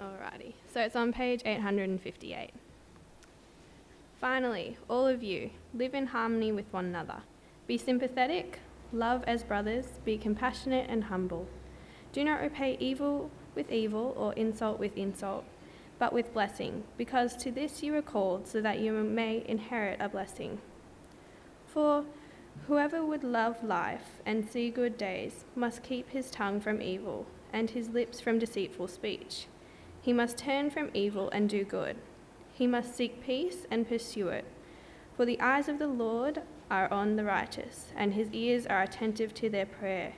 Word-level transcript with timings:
Alrighty, 0.00 0.52
so 0.72 0.80
it's 0.80 0.94
on 0.94 1.12
page 1.12 1.42
858. 1.44 2.52
Finally, 4.20 4.76
all 4.88 5.08
of 5.08 5.24
you, 5.24 5.50
live 5.74 5.92
in 5.92 6.06
harmony 6.06 6.52
with 6.52 6.72
one 6.72 6.84
another. 6.84 7.22
Be 7.66 7.76
sympathetic, 7.76 8.60
love 8.92 9.24
as 9.26 9.42
brothers, 9.42 9.98
be 10.04 10.16
compassionate 10.16 10.88
and 10.88 11.04
humble. 11.04 11.48
Do 12.12 12.22
not 12.22 12.40
repay 12.40 12.76
evil 12.78 13.32
with 13.56 13.72
evil 13.72 14.14
or 14.16 14.32
insult 14.34 14.78
with 14.78 14.96
insult, 14.96 15.44
but 15.98 16.12
with 16.12 16.32
blessing, 16.32 16.84
because 16.96 17.36
to 17.38 17.50
this 17.50 17.82
you 17.82 17.92
were 17.92 18.00
called, 18.00 18.46
so 18.46 18.60
that 18.60 18.78
you 18.78 18.92
may 18.92 19.44
inherit 19.48 20.00
a 20.00 20.08
blessing. 20.08 20.60
For 21.66 22.04
whoever 22.68 23.04
would 23.04 23.24
love 23.24 23.64
life 23.64 24.20
and 24.24 24.48
see 24.48 24.70
good 24.70 24.96
days 24.96 25.44
must 25.56 25.82
keep 25.82 26.10
his 26.10 26.30
tongue 26.30 26.60
from 26.60 26.80
evil 26.80 27.26
and 27.52 27.70
his 27.70 27.88
lips 27.88 28.20
from 28.20 28.38
deceitful 28.38 28.86
speech. 28.86 29.46
He 30.08 30.14
must 30.14 30.38
turn 30.38 30.70
from 30.70 30.88
evil 30.94 31.28
and 31.32 31.50
do 31.50 31.64
good. 31.64 31.98
He 32.54 32.66
must 32.66 32.96
seek 32.96 33.22
peace 33.22 33.66
and 33.70 33.86
pursue 33.86 34.28
it. 34.28 34.46
For 35.14 35.26
the 35.26 35.38
eyes 35.38 35.68
of 35.68 35.78
the 35.78 35.86
Lord 35.86 36.40
are 36.70 36.90
on 36.90 37.16
the 37.16 37.24
righteous, 37.24 37.92
and 37.94 38.14
his 38.14 38.30
ears 38.32 38.64
are 38.64 38.80
attentive 38.80 39.34
to 39.34 39.50
their 39.50 39.66
prayer. 39.66 40.14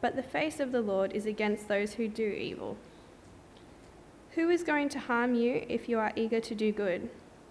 But 0.00 0.16
the 0.16 0.24
face 0.24 0.58
of 0.58 0.72
the 0.72 0.80
Lord 0.80 1.12
is 1.12 1.24
against 1.24 1.68
those 1.68 1.92
who 1.92 2.08
do 2.08 2.26
evil. 2.26 2.76
Who 4.30 4.50
is 4.50 4.64
going 4.64 4.88
to 4.88 4.98
harm 4.98 5.36
you 5.36 5.66
if 5.68 5.88
you 5.88 6.00
are 6.00 6.10
eager 6.16 6.40
to 6.40 6.54
do 6.56 6.72
good? 6.72 7.08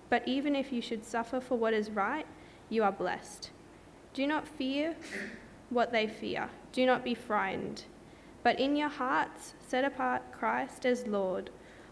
But 0.09 0.27
even 0.27 0.57
if 0.57 0.73
you 0.73 0.81
should 0.81 1.05
suffer 1.05 1.39
for 1.39 1.57
what 1.57 1.73
is 1.73 1.89
right, 1.89 2.25
you 2.67 2.83
are 2.83 2.91
blessed. 2.91 3.49
Do 4.13 4.27
not 4.27 4.45
fear 4.45 4.97
what 5.69 5.93
they 5.93 6.05
fear. 6.05 6.49
Do 6.73 6.85
not 6.85 7.05
be 7.05 7.15
frightened. 7.15 7.85
But 8.43 8.59
in 8.59 8.75
your 8.75 8.89
hearts, 8.89 9.53
set 9.65 9.85
apart 9.85 10.33
Christ 10.33 10.85
as 10.85 11.07
Lord. 11.07 11.49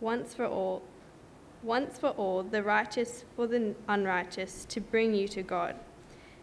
once 0.00 0.34
for 0.34 0.46
all, 0.46 0.82
once 1.62 1.98
for 1.98 2.10
all, 2.10 2.42
the 2.42 2.62
righteous 2.62 3.24
for 3.34 3.46
the 3.46 3.74
unrighteous, 3.88 4.64
to 4.66 4.80
bring 4.80 5.14
you 5.14 5.26
to 5.28 5.42
God. 5.42 5.74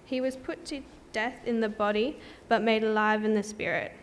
He 0.05 0.21
was 0.21 0.35
put 0.35 0.65
to 0.65 0.81
death 1.11 1.39
in 1.45 1.61
the 1.61 1.69
body, 1.69 2.19
but 2.49 2.61
made 2.61 2.83
alive 2.83 3.23
in 3.23 3.33
the 3.33 3.43
spirit, 3.43 3.93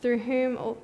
through 0.00 0.18
whom, 0.18 0.76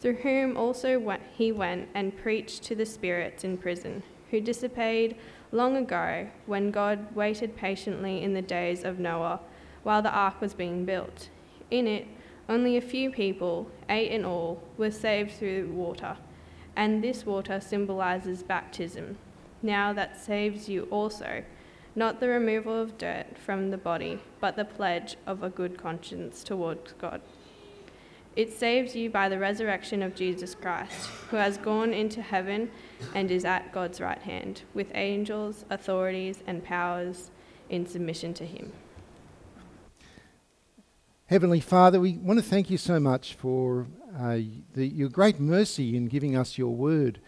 through 0.00 0.16
whom 0.16 0.56
also 0.56 1.18
he 1.36 1.52
went 1.52 1.88
and 1.94 2.16
preached 2.16 2.62
to 2.64 2.74
the 2.74 2.86
spirits 2.86 3.44
in 3.44 3.56
prison, 3.56 4.02
who 4.30 4.40
disobeyed 4.40 5.16
long 5.52 5.76
ago 5.76 6.28
when 6.46 6.70
God 6.70 7.14
waited 7.14 7.56
patiently 7.56 8.22
in 8.22 8.34
the 8.34 8.42
days 8.42 8.84
of 8.84 8.98
Noah 8.98 9.40
while 9.84 10.02
the 10.02 10.10
ark 10.10 10.40
was 10.40 10.52
being 10.52 10.84
built. 10.84 11.28
In 11.70 11.86
it, 11.86 12.06
only 12.48 12.76
a 12.76 12.80
few 12.80 13.10
people, 13.10 13.70
eight 13.88 14.10
in 14.10 14.24
all, 14.24 14.60
were 14.76 14.90
saved 14.90 15.32
through 15.32 15.70
water, 15.72 16.16
and 16.76 17.02
this 17.02 17.24
water 17.26 17.60
symbolizes 17.60 18.42
baptism. 18.42 19.16
Now 19.62 19.92
that 19.94 20.20
saves 20.20 20.68
you 20.68 20.82
also, 20.90 21.42
not 21.96 22.20
the 22.20 22.28
removal 22.28 22.78
of 22.78 22.98
dirt 22.98 23.38
from 23.38 23.70
the 23.70 23.78
body, 23.78 24.20
but 24.38 24.54
the 24.54 24.66
pledge 24.66 25.16
of 25.26 25.42
a 25.42 25.48
good 25.48 25.78
conscience 25.78 26.44
towards 26.44 26.92
God. 26.92 27.22
It 28.36 28.52
saves 28.52 28.94
you 28.94 29.08
by 29.08 29.30
the 29.30 29.38
resurrection 29.38 30.02
of 30.02 30.14
Jesus 30.14 30.54
Christ, 30.54 31.06
who 31.30 31.38
has 31.38 31.56
gone 31.56 31.94
into 31.94 32.20
heaven 32.20 32.70
and 33.14 33.30
is 33.30 33.46
at 33.46 33.72
God's 33.72 33.98
right 33.98 34.20
hand, 34.20 34.60
with 34.74 34.88
angels, 34.94 35.64
authorities, 35.70 36.42
and 36.46 36.62
powers 36.62 37.30
in 37.70 37.86
submission 37.86 38.34
to 38.34 38.44
him. 38.44 38.72
Heavenly 41.28 41.60
Father, 41.60 41.98
we 41.98 42.18
want 42.18 42.38
to 42.38 42.44
thank 42.44 42.68
you 42.68 42.76
so 42.76 43.00
much 43.00 43.34
for 43.34 43.86
uh, 44.18 44.38
the, 44.74 44.86
your 44.86 45.08
great 45.08 45.38
mercy 45.38 45.96
in 45.96 46.06
giving 46.06 46.36
us 46.36 46.56
your 46.56 46.74
word. 46.74 47.20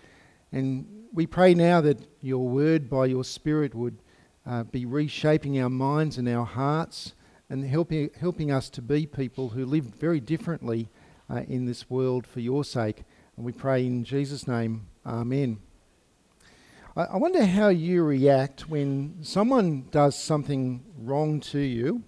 And 0.52 0.86
we 1.12 1.26
pray 1.26 1.54
now 1.54 1.80
that 1.82 1.98
your 2.20 2.48
word 2.48 2.88
by 2.88 3.06
your 3.06 3.24
Spirit 3.24 3.74
would 3.74 3.98
uh, 4.46 4.64
be 4.64 4.86
reshaping 4.86 5.60
our 5.60 5.68
minds 5.68 6.16
and 6.16 6.28
our 6.28 6.46
hearts 6.46 7.12
and 7.50 7.64
helping, 7.64 8.10
helping 8.18 8.50
us 8.50 8.70
to 8.70 8.82
be 8.82 9.06
people 9.06 9.50
who 9.50 9.66
live 9.66 9.84
very 9.84 10.20
differently 10.20 10.88
uh, 11.30 11.42
in 11.48 11.66
this 11.66 11.90
world 11.90 12.26
for 12.26 12.40
your 12.40 12.64
sake. 12.64 13.04
And 13.36 13.44
we 13.44 13.52
pray 13.52 13.84
in 13.84 14.04
Jesus' 14.04 14.48
name, 14.48 14.86
Amen. 15.04 15.58
I, 16.96 17.04
I 17.04 17.16
wonder 17.16 17.44
how 17.44 17.68
you 17.68 18.02
react 18.02 18.68
when 18.68 19.18
someone 19.22 19.88
does 19.90 20.18
something 20.18 20.84
wrong 20.98 21.40
to 21.40 21.60
you 21.60 22.02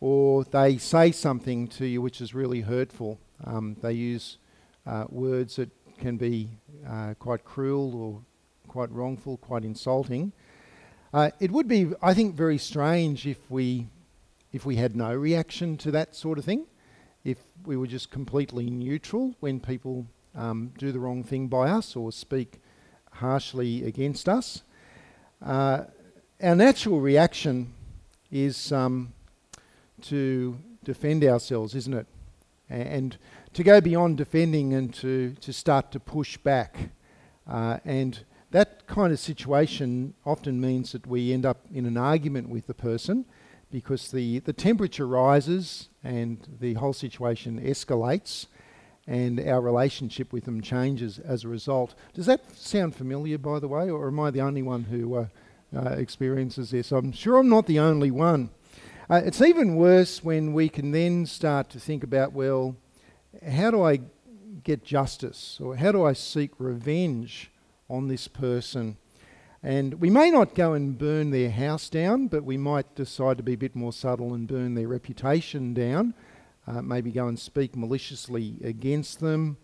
or 0.00 0.44
they 0.44 0.78
say 0.78 1.12
something 1.12 1.68
to 1.68 1.86
you 1.86 2.02
which 2.02 2.20
is 2.20 2.34
really 2.34 2.60
hurtful. 2.62 3.18
Um, 3.44 3.76
they 3.80 3.92
use 3.92 4.38
uh, 4.86 5.04
words 5.08 5.56
that 5.56 5.70
can 5.98 6.16
be 6.16 6.48
uh, 6.88 7.14
quite 7.18 7.44
cruel 7.44 7.94
or 7.94 8.20
quite 8.68 8.90
wrongful, 8.90 9.36
quite 9.36 9.64
insulting. 9.64 10.32
Uh, 11.12 11.30
it 11.40 11.50
would 11.50 11.68
be, 11.68 11.92
I 12.00 12.14
think, 12.14 12.34
very 12.34 12.58
strange 12.58 13.26
if 13.26 13.38
we 13.50 13.88
if 14.52 14.66
we 14.66 14.76
had 14.76 14.94
no 14.94 15.14
reaction 15.14 15.78
to 15.78 15.90
that 15.90 16.14
sort 16.14 16.38
of 16.38 16.44
thing, 16.44 16.66
if 17.24 17.38
we 17.64 17.76
were 17.76 17.86
just 17.86 18.10
completely 18.10 18.68
neutral 18.68 19.34
when 19.40 19.58
people 19.58 20.06
um, 20.34 20.72
do 20.76 20.92
the 20.92 20.98
wrong 20.98 21.24
thing 21.24 21.48
by 21.48 21.70
us 21.70 21.96
or 21.96 22.12
speak 22.12 22.60
harshly 23.12 23.84
against 23.84 24.28
us. 24.28 24.62
Uh, 25.40 25.84
our 26.42 26.54
natural 26.54 27.00
reaction 27.00 27.72
is 28.30 28.72
um, 28.72 29.12
to 30.02 30.58
defend 30.84 31.24
ourselves, 31.24 31.74
isn't 31.74 31.94
it? 31.94 32.06
And 32.72 33.16
to 33.52 33.62
go 33.62 33.80
beyond 33.80 34.16
defending 34.16 34.72
and 34.72 34.92
to, 34.94 35.34
to 35.40 35.52
start 35.52 35.92
to 35.92 36.00
push 36.00 36.36
back. 36.38 36.90
Uh, 37.46 37.78
and 37.84 38.24
that 38.50 38.86
kind 38.86 39.12
of 39.12 39.18
situation 39.18 40.14
often 40.24 40.60
means 40.60 40.92
that 40.92 41.06
we 41.06 41.32
end 41.32 41.44
up 41.44 41.66
in 41.72 41.86
an 41.86 41.96
argument 41.96 42.48
with 42.48 42.66
the 42.66 42.74
person 42.74 43.26
because 43.70 44.10
the, 44.10 44.38
the 44.40 44.52
temperature 44.52 45.06
rises 45.06 45.88
and 46.04 46.46
the 46.60 46.74
whole 46.74 46.92
situation 46.92 47.60
escalates 47.60 48.46
and 49.06 49.40
our 49.40 49.60
relationship 49.60 50.32
with 50.32 50.44
them 50.44 50.60
changes 50.60 51.18
as 51.18 51.44
a 51.44 51.48
result. 51.48 51.94
Does 52.14 52.26
that 52.26 52.56
sound 52.56 52.94
familiar, 52.94 53.38
by 53.38 53.58
the 53.58 53.68
way, 53.68 53.90
or 53.90 54.08
am 54.08 54.20
I 54.20 54.30
the 54.30 54.42
only 54.42 54.62
one 54.62 54.84
who 54.84 55.14
uh, 55.14 55.26
uh, 55.74 55.90
experiences 55.90 56.70
this? 56.70 56.92
I'm 56.92 57.12
sure 57.12 57.38
I'm 57.38 57.48
not 57.48 57.66
the 57.66 57.80
only 57.80 58.10
one. 58.10 58.50
Uh, 59.12 59.20
it's 59.26 59.42
even 59.42 59.76
worse 59.76 60.24
when 60.24 60.54
we 60.54 60.70
can 60.70 60.90
then 60.90 61.26
start 61.26 61.68
to 61.68 61.78
think 61.78 62.02
about, 62.02 62.32
well, 62.32 62.74
how 63.46 63.70
do 63.70 63.82
I 63.82 64.00
get 64.64 64.82
justice 64.84 65.60
or 65.62 65.76
how 65.76 65.92
do 65.92 66.02
I 66.02 66.14
seek 66.14 66.52
revenge 66.56 67.50
on 67.90 68.08
this 68.08 68.26
person? 68.26 68.96
And 69.62 70.00
we 70.00 70.08
may 70.08 70.30
not 70.30 70.54
go 70.54 70.72
and 70.72 70.96
burn 70.96 71.30
their 71.30 71.50
house 71.50 71.90
down, 71.90 72.28
but 72.28 72.42
we 72.42 72.56
might 72.56 72.94
decide 72.94 73.36
to 73.36 73.42
be 73.42 73.52
a 73.52 73.58
bit 73.58 73.76
more 73.76 73.92
subtle 73.92 74.32
and 74.32 74.48
burn 74.48 74.76
their 74.76 74.88
reputation 74.88 75.74
down. 75.74 76.14
Uh, 76.66 76.80
maybe 76.80 77.12
go 77.12 77.28
and 77.28 77.38
speak 77.38 77.76
maliciously 77.76 78.56
against 78.64 79.20
them, 79.20 79.58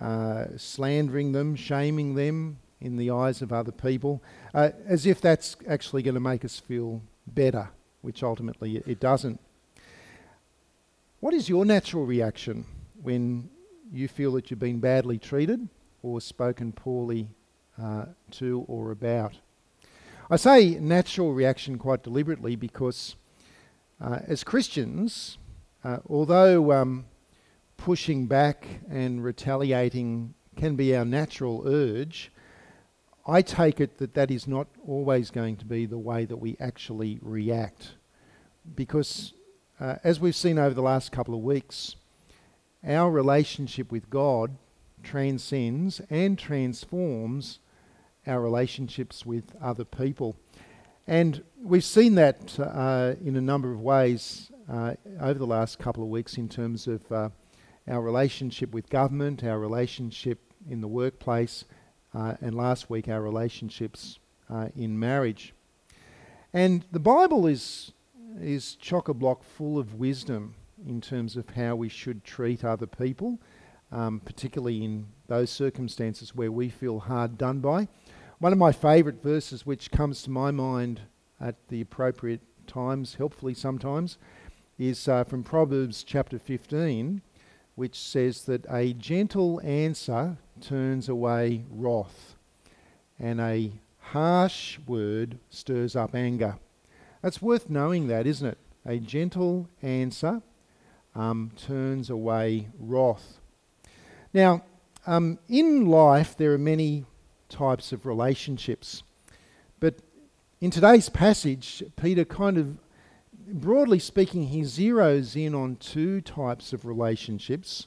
uh, 0.00 0.46
slandering 0.56 1.30
them, 1.30 1.54
shaming 1.54 2.16
them 2.16 2.58
in 2.80 2.96
the 2.96 3.12
eyes 3.12 3.42
of 3.42 3.52
other 3.52 3.70
people, 3.70 4.20
uh, 4.54 4.70
as 4.86 5.06
if 5.06 5.20
that's 5.20 5.54
actually 5.68 6.02
going 6.02 6.14
to 6.14 6.20
make 6.20 6.44
us 6.44 6.58
feel 6.58 7.00
better 7.28 7.68
which 8.02 8.22
ultimately 8.22 8.76
it 8.86 9.00
doesn't. 9.00 9.40
What 11.20 11.34
is 11.34 11.48
your 11.48 11.64
natural 11.64 12.06
reaction 12.06 12.64
when 13.02 13.50
you 13.92 14.06
feel 14.08 14.32
that 14.32 14.50
you've 14.50 14.60
been 14.60 14.80
badly 14.80 15.18
treated 15.18 15.68
or 16.02 16.20
spoken 16.20 16.72
poorly 16.72 17.28
uh, 17.80 18.06
to 18.32 18.64
or 18.68 18.92
about? 18.92 19.34
I 20.30 20.36
say 20.36 20.78
natural 20.78 21.32
reaction 21.32 21.78
quite 21.78 22.02
deliberately 22.02 22.54
because 22.54 23.16
uh, 24.00 24.20
as 24.26 24.44
Christians, 24.44 25.38
uh, 25.82 25.98
although 26.08 26.72
um, 26.72 27.06
pushing 27.76 28.26
back 28.26 28.66
and 28.90 29.24
retaliating 29.24 30.34
can 30.56 30.76
be 30.76 30.94
our 30.94 31.04
natural 31.04 31.62
urge, 31.66 32.30
I 33.28 33.42
take 33.42 33.78
it 33.78 33.98
that 33.98 34.14
that 34.14 34.30
is 34.30 34.48
not 34.48 34.68
always 34.86 35.30
going 35.30 35.56
to 35.58 35.66
be 35.66 35.84
the 35.84 35.98
way 35.98 36.24
that 36.24 36.38
we 36.38 36.56
actually 36.58 37.18
react. 37.20 37.90
Because, 38.74 39.34
uh, 39.78 39.96
as 40.02 40.18
we've 40.18 40.34
seen 40.34 40.58
over 40.58 40.74
the 40.74 40.80
last 40.80 41.12
couple 41.12 41.34
of 41.34 41.40
weeks, 41.40 41.96
our 42.82 43.10
relationship 43.10 43.92
with 43.92 44.08
God 44.08 44.56
transcends 45.02 46.00
and 46.08 46.38
transforms 46.38 47.58
our 48.26 48.40
relationships 48.40 49.26
with 49.26 49.44
other 49.60 49.84
people. 49.84 50.36
And 51.06 51.44
we've 51.62 51.84
seen 51.84 52.14
that 52.14 52.58
uh, 52.58 53.14
in 53.22 53.36
a 53.36 53.42
number 53.42 53.70
of 53.72 53.80
ways 53.82 54.50
uh, 54.70 54.94
over 55.20 55.38
the 55.38 55.46
last 55.46 55.78
couple 55.78 56.02
of 56.02 56.08
weeks 56.08 56.38
in 56.38 56.48
terms 56.48 56.86
of 56.86 57.12
uh, 57.12 57.28
our 57.86 58.00
relationship 58.00 58.72
with 58.72 58.88
government, 58.88 59.44
our 59.44 59.58
relationship 59.58 60.40
in 60.68 60.80
the 60.80 60.88
workplace, 60.88 61.66
uh, 62.18 62.34
and 62.40 62.54
last 62.54 62.90
week 62.90 63.08
our 63.08 63.22
relationships 63.22 64.18
uh, 64.50 64.68
in 64.74 64.98
marriage. 64.98 65.54
And 66.52 66.84
the 66.90 66.98
Bible 66.98 67.46
is, 67.46 67.92
is 68.40 68.74
chock 68.74 69.08
a 69.08 69.14
block 69.14 69.44
full 69.44 69.78
of 69.78 69.94
wisdom 69.94 70.54
in 70.86 71.00
terms 71.00 71.36
of 71.36 71.50
how 71.50 71.76
we 71.76 71.88
should 71.88 72.24
treat 72.24 72.64
other 72.64 72.86
people, 72.86 73.38
um, 73.92 74.20
particularly 74.20 74.84
in 74.84 75.06
those 75.28 75.50
circumstances 75.50 76.34
where 76.34 76.50
we 76.50 76.68
feel 76.68 76.98
hard 76.98 77.38
done 77.38 77.60
by. 77.60 77.86
One 78.38 78.52
of 78.52 78.58
my 78.58 78.72
favourite 78.72 79.22
verses, 79.22 79.64
which 79.64 79.90
comes 79.90 80.22
to 80.22 80.30
my 80.30 80.50
mind 80.50 81.02
at 81.40 81.56
the 81.68 81.80
appropriate 81.80 82.40
times, 82.66 83.14
helpfully 83.14 83.54
sometimes, 83.54 84.18
is 84.76 85.06
uh, 85.08 85.24
from 85.24 85.44
Proverbs 85.44 86.02
chapter 86.02 86.38
15, 86.38 87.22
which 87.78 87.96
says 87.96 88.42
that 88.46 88.66
a 88.68 88.92
gentle 88.92 89.60
answer 89.62 90.36
turns 90.60 91.08
away 91.08 91.64
wrath, 91.70 92.34
and 93.20 93.40
a 93.40 93.70
harsh 94.00 94.80
word 94.84 95.38
stirs 95.48 95.94
up 95.94 96.12
anger. 96.12 96.58
That's 97.22 97.40
worth 97.40 97.70
knowing, 97.70 98.08
that, 98.08 98.26
isn't 98.26 98.48
it? 98.48 98.58
A 98.84 98.98
gentle 98.98 99.68
answer 99.80 100.42
um, 101.14 101.52
turns 101.56 102.10
away 102.10 102.66
wrath. 102.80 103.38
Now, 104.34 104.64
um, 105.06 105.38
in 105.48 105.86
life, 105.86 106.36
there 106.36 106.52
are 106.52 106.58
many 106.58 107.04
types 107.48 107.92
of 107.92 108.06
relationships. 108.06 109.04
But 109.78 109.94
in 110.60 110.72
today's 110.72 111.08
passage, 111.08 111.84
Peter 111.94 112.24
kind 112.24 112.58
of, 112.58 112.76
broadly 113.52 113.98
speaking, 113.98 114.48
he 114.48 114.62
zeroes 114.62 115.36
in 115.36 115.54
on 115.54 115.76
two 115.76 116.20
types 116.20 116.72
of 116.72 116.84
relationships 116.84 117.86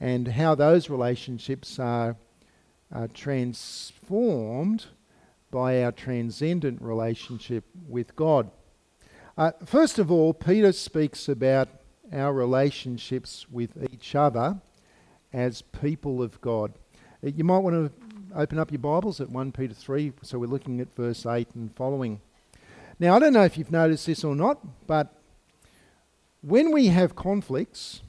and 0.00 0.28
how 0.28 0.54
those 0.54 0.88
relationships 0.88 1.78
are, 1.78 2.16
are 2.92 3.08
transformed 3.08 4.86
by 5.50 5.82
our 5.82 5.92
transcendent 5.92 6.80
relationship 6.80 7.64
with 7.88 8.14
God. 8.16 8.50
Uh, 9.36 9.52
first 9.64 9.98
of 9.98 10.10
all, 10.10 10.34
Peter 10.34 10.72
speaks 10.72 11.28
about 11.28 11.68
our 12.12 12.32
relationships 12.32 13.46
with 13.50 13.70
each 13.92 14.14
other 14.14 14.60
as 15.32 15.62
people 15.62 16.22
of 16.22 16.40
God. 16.40 16.72
Uh, 17.24 17.30
you 17.34 17.44
might 17.44 17.58
want 17.58 17.74
to 17.74 17.92
open 18.34 18.58
up 18.58 18.70
your 18.70 18.78
Bibles 18.78 19.20
at 19.20 19.30
1 19.30 19.52
Peter 19.52 19.74
3, 19.74 20.12
so 20.22 20.38
we're 20.38 20.46
looking 20.46 20.80
at 20.80 20.94
verse 20.96 21.24
8 21.26 21.48
and 21.54 21.74
following. 21.74 22.20
Now, 23.00 23.14
I 23.14 23.20
don't 23.20 23.32
know 23.32 23.44
if 23.44 23.56
you've 23.56 23.70
noticed 23.70 24.06
this 24.06 24.24
or 24.24 24.34
not, 24.34 24.58
but 24.88 25.14
when 26.40 26.72
we 26.72 26.88
have 26.88 27.14
conflicts, 27.14 28.02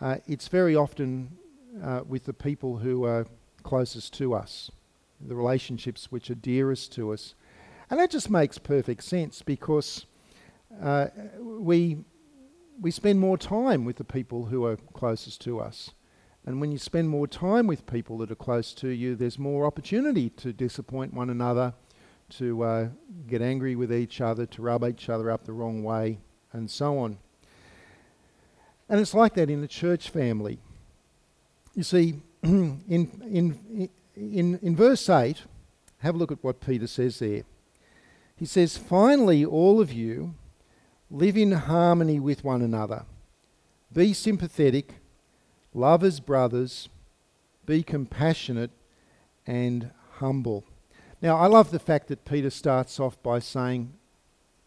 uh, 0.00 0.16
it's 0.26 0.48
very 0.48 0.74
often 0.74 1.36
uh, 1.80 2.00
with 2.04 2.24
the 2.24 2.32
people 2.32 2.78
who 2.78 3.04
are 3.04 3.26
closest 3.62 4.12
to 4.14 4.34
us, 4.34 4.72
the 5.20 5.36
relationships 5.36 6.10
which 6.10 6.28
are 6.28 6.34
dearest 6.34 6.92
to 6.94 7.12
us. 7.12 7.36
And 7.88 8.00
that 8.00 8.10
just 8.10 8.28
makes 8.28 8.58
perfect 8.58 9.04
sense 9.04 9.42
because 9.42 10.06
uh, 10.82 11.06
we, 11.38 11.98
we 12.80 12.90
spend 12.90 13.20
more 13.20 13.38
time 13.38 13.84
with 13.84 13.96
the 13.96 14.04
people 14.04 14.46
who 14.46 14.64
are 14.64 14.76
closest 14.92 15.40
to 15.42 15.60
us. 15.60 15.92
And 16.44 16.60
when 16.60 16.72
you 16.72 16.78
spend 16.78 17.10
more 17.10 17.28
time 17.28 17.68
with 17.68 17.86
people 17.86 18.18
that 18.18 18.30
are 18.32 18.34
close 18.36 18.74
to 18.74 18.88
you, 18.88 19.14
there's 19.14 19.38
more 19.38 19.66
opportunity 19.66 20.30
to 20.30 20.52
disappoint 20.52 21.14
one 21.14 21.30
another, 21.30 21.74
to 22.30 22.62
uh, 22.62 22.88
get 23.26 23.42
angry 23.42 23.76
with 23.76 23.92
each 23.92 24.20
other, 24.20 24.46
to 24.46 24.62
rub 24.62 24.84
each 24.84 25.08
other 25.08 25.30
up 25.30 25.44
the 25.44 25.52
wrong 25.52 25.82
way, 25.82 26.18
and 26.52 26.70
so 26.70 26.98
on. 26.98 27.18
And 28.88 29.00
it's 29.00 29.14
like 29.14 29.34
that 29.34 29.50
in 29.50 29.60
the 29.60 29.68
church 29.68 30.10
family. 30.10 30.58
You 31.74 31.82
see, 31.82 32.20
in, 32.42 32.82
in, 32.88 33.88
in, 34.16 34.58
in 34.60 34.76
verse 34.76 35.08
8, 35.08 35.42
have 35.98 36.14
a 36.14 36.18
look 36.18 36.32
at 36.32 36.42
what 36.42 36.60
Peter 36.60 36.86
says 36.86 37.18
there. 37.18 37.42
He 38.36 38.46
says, 38.46 38.76
Finally, 38.76 39.44
all 39.44 39.80
of 39.80 39.92
you 39.92 40.34
live 41.10 41.36
in 41.36 41.52
harmony 41.52 42.20
with 42.20 42.44
one 42.44 42.62
another, 42.62 43.04
be 43.92 44.12
sympathetic 44.12 44.94
Love 45.76 46.04
as 46.04 46.20
brothers, 46.20 46.88
be 47.66 47.82
compassionate 47.82 48.70
and 49.44 49.90
humble. 50.18 50.64
Now, 51.24 51.38
I 51.38 51.46
love 51.46 51.70
the 51.70 51.78
fact 51.78 52.08
that 52.08 52.26
Peter 52.26 52.50
starts 52.50 53.00
off 53.00 53.20
by 53.22 53.38
saying, 53.38 53.94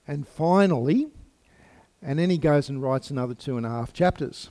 and 0.08 0.28
finally, 0.28 1.06
and 2.02 2.18
then 2.18 2.32
he 2.32 2.40
goes 2.40 2.68
and 2.68 2.82
writes 2.82 3.12
another 3.12 3.36
two 3.36 3.58
and 3.58 3.66
a 3.66 3.70
half 3.70 3.94
chapters, 3.94 4.50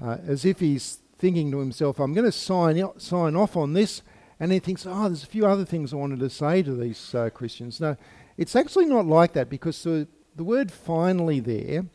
uh, 0.00 0.18
as 0.24 0.44
if 0.44 0.60
he's 0.60 1.00
thinking 1.18 1.50
to 1.50 1.58
himself, 1.58 1.98
I'm 1.98 2.14
going 2.14 2.26
to 2.26 2.30
sign, 2.30 2.80
sign 2.98 3.34
off 3.34 3.56
on 3.56 3.72
this, 3.72 4.02
and 4.38 4.52
he 4.52 4.60
thinks, 4.60 4.86
oh, 4.86 5.08
there's 5.08 5.24
a 5.24 5.26
few 5.26 5.44
other 5.46 5.64
things 5.64 5.92
I 5.92 5.96
wanted 5.96 6.20
to 6.20 6.30
say 6.30 6.62
to 6.62 6.76
these 6.76 7.12
uh, 7.12 7.28
Christians. 7.30 7.80
No, 7.80 7.96
it's 8.36 8.54
actually 8.54 8.86
not 8.86 9.04
like 9.04 9.32
that 9.32 9.50
because 9.50 9.82
the, 9.82 10.06
the 10.36 10.44
word 10.44 10.70
finally 10.70 11.40
there 11.40 11.86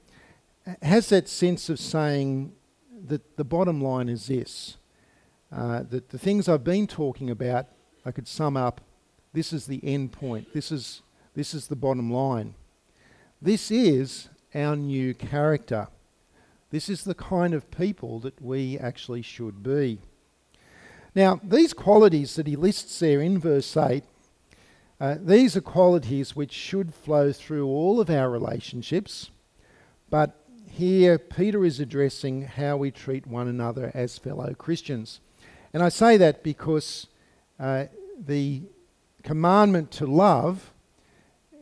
has 0.82 1.08
that 1.08 1.30
sense 1.30 1.70
of 1.70 1.80
saying, 1.80 2.52
that 3.08 3.38
the 3.38 3.46
bottom 3.46 3.80
line 3.80 4.10
is 4.10 4.28
this 4.28 4.76
uh, 5.56 5.84
that 5.84 6.10
the 6.10 6.18
things 6.18 6.50
I've 6.50 6.66
been 6.66 6.86
talking 6.86 7.30
about, 7.30 7.68
I 8.06 8.12
could 8.12 8.28
sum 8.28 8.58
up 8.58 8.82
this 9.36 9.54
is 9.54 9.68
the 9.68 9.82
end 9.84 10.12
point, 10.12 10.54
this 10.54 10.72
is, 10.72 11.02
this 11.36 11.54
is 11.54 11.68
the 11.68 11.76
bottom 11.76 12.12
line. 12.12 12.56
This 13.42 13.70
is 13.70 14.30
our 14.56 14.76
new 14.76 15.14
character. 15.14 15.90
This 16.72 16.90
is 16.90 17.04
the 17.04 17.14
kind 17.14 17.54
of 17.54 17.70
people 17.70 18.20
that 18.22 18.42
we 18.42 18.80
actually 18.80 19.22
should 19.22 19.62
be. 19.62 20.00
Now, 21.14 21.40
these 21.44 21.74
qualities 21.74 22.36
that 22.36 22.48
he 22.48 22.56
lists 22.56 23.00
there 23.00 23.22
in 23.22 23.40
verse 23.40 23.78
8, 23.78 24.04
uh, 25.00 25.16
these 25.22 25.56
are 25.56 25.62
qualities 25.62 26.36
which 26.36 26.52
should 26.52 26.94
flow 26.94 27.31
through 27.31 27.68
all 27.68 28.00
of 28.00 28.10
our 28.10 28.30
relationships, 28.30 29.30
but 30.10 30.46
here, 30.76 31.18
Peter 31.18 31.64
is 31.64 31.80
addressing 31.80 32.42
how 32.42 32.76
we 32.76 32.92
treat 32.92 33.26
one 33.26 33.48
another 33.48 33.92
as 33.94 34.18
fellow 34.18 34.54
Christians. 34.54 35.22
And 35.74 35.81
I 35.81 35.88
say 35.88 36.18
that 36.18 36.44
because 36.44 37.07
uh, 37.57 37.86
the 38.19 38.64
commandment 39.26 39.90
to 39.90 40.06
love 40.06 40.72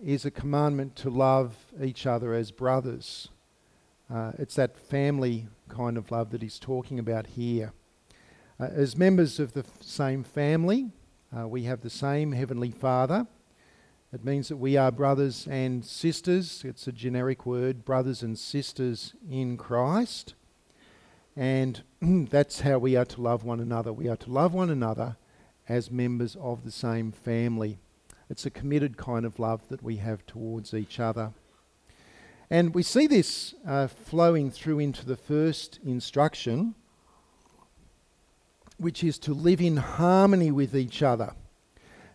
is 0.04 0.26
a 0.26 0.32
commandment 0.32 0.98
to 0.98 1.10
love 1.10 1.56
each 1.82 2.06
other 2.06 2.34
as 2.34 2.52
brothers. 2.52 3.30
Uh, 4.14 4.34
it's 4.38 4.56
that 4.56 4.78
family 4.78 5.48
kind 5.70 5.98
of 5.98 6.12
love 6.12 6.32
that 6.32 6.42
he's 6.42 6.60
talking 6.60 7.00
about 7.00 7.26
here. 7.26 7.72
Uh, 8.60 8.66
as 8.66 8.98
members 8.98 9.40
of 9.40 9.54
the 9.54 9.62
f- 9.62 9.82
same 9.82 10.26
family, 10.26 10.92
uh, 11.36 11.48
we 11.48 11.64
have 11.64 11.80
the 11.80 11.90
same 11.90 12.34
Heavenly 12.34 12.70
Father. 12.70 13.28
It 14.12 14.26
means 14.26 14.50
that 14.50 14.58
we 14.58 14.76
are 14.76 14.92
brothers 14.92 15.48
and 15.50 15.86
sisters. 15.86 16.64
It's 16.66 16.86
a 16.86 16.92
generic 16.92 17.46
word, 17.46 17.86
brothers 17.86 18.22
and 18.22 18.38
sisters 18.38 19.14
in 19.32 19.56
Christ. 19.56 20.34
And 21.38 21.82
that's 22.02 22.60
how 22.60 22.80
we 22.80 22.98
are 22.98 23.06
to 23.06 23.22
love 23.22 23.46
one 23.46 23.62
another. 23.62 23.94
We 23.94 24.10
are 24.10 24.18
to 24.18 24.30
love 24.30 24.54
one 24.54 24.70
another 24.70 25.16
as 25.68 25.92
members 25.92 26.36
of 26.40 26.64
the 26.64 26.72
same 26.72 27.12
family. 27.12 27.78
It's 28.30 28.46
a 28.46 28.50
committed 28.50 28.98
kind 28.98 29.26
of 29.26 29.40
love 29.40 29.68
that 29.70 29.84
we 29.84 29.98
have 29.98 30.26
towards 30.26 30.74
each 30.74 31.00
other. 31.00 31.32
And 32.50 32.74
we 32.74 32.84
see 32.84 33.08
this 33.08 33.56
uh, 33.68 33.88
flowing 33.88 34.52
through 34.52 34.80
into 34.80 35.06
the 35.06 35.18
first 35.18 35.80
instruction, 35.86 36.76
which 38.78 39.04
is 39.04 39.18
to 39.20 39.34
live 39.34 39.62
in 39.62 39.78
harmony 39.78 40.52
with 40.52 40.76
each 40.76 41.02
other. 41.02 41.34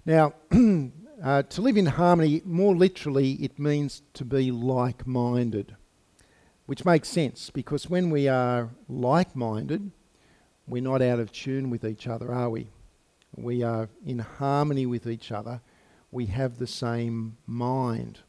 Now, 0.05 0.35
Uh, 1.23 1.43
to 1.43 1.61
live 1.61 1.76
in 1.76 1.87
harmony, 1.87 2.40
more 2.45 2.76
literally, 2.76 3.33
it 3.33 3.59
means 3.59 4.02
to 4.14 4.25
be 4.25 4.52
like 4.52 5.05
minded, 5.05 5.75
which 6.67 6.85
makes 6.85 7.09
sense 7.09 7.50
because 7.50 7.90
when 7.90 8.09
we 8.09 8.28
are 8.28 8.71
like 8.88 9.35
minded, 9.35 9.90
we're 10.69 10.83
not 10.83 11.02
out 11.02 11.19
of 11.19 11.33
tune 11.33 11.71
with 11.71 11.85
each 11.85 12.07
other, 12.07 12.33
are 12.33 12.50
we? 12.50 12.69
We 13.42 13.62
are 13.62 13.88
in 14.04 14.18
harmony 14.18 14.87
with 14.87 15.07
each 15.07 15.33
other. 15.33 15.61
We 16.11 16.26
have 16.26 16.59
the 16.59 16.66
same 16.66 17.37
mind. 17.47 18.21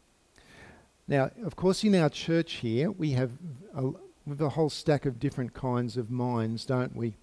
Now, 1.08 1.32
of 1.44 1.56
course, 1.56 1.84
in 1.84 1.96
our 1.96 2.10
church 2.10 2.54
here, 2.54 2.92
we 2.92 3.12
have 3.12 3.32
a, 3.76 3.92
a 4.40 4.50
whole 4.50 4.70
stack 4.70 5.06
of 5.06 5.20
different 5.20 5.54
kinds 5.54 5.98
of 5.98 6.12
minds, 6.12 6.66
don't 6.66 6.96
we? 6.96 7.16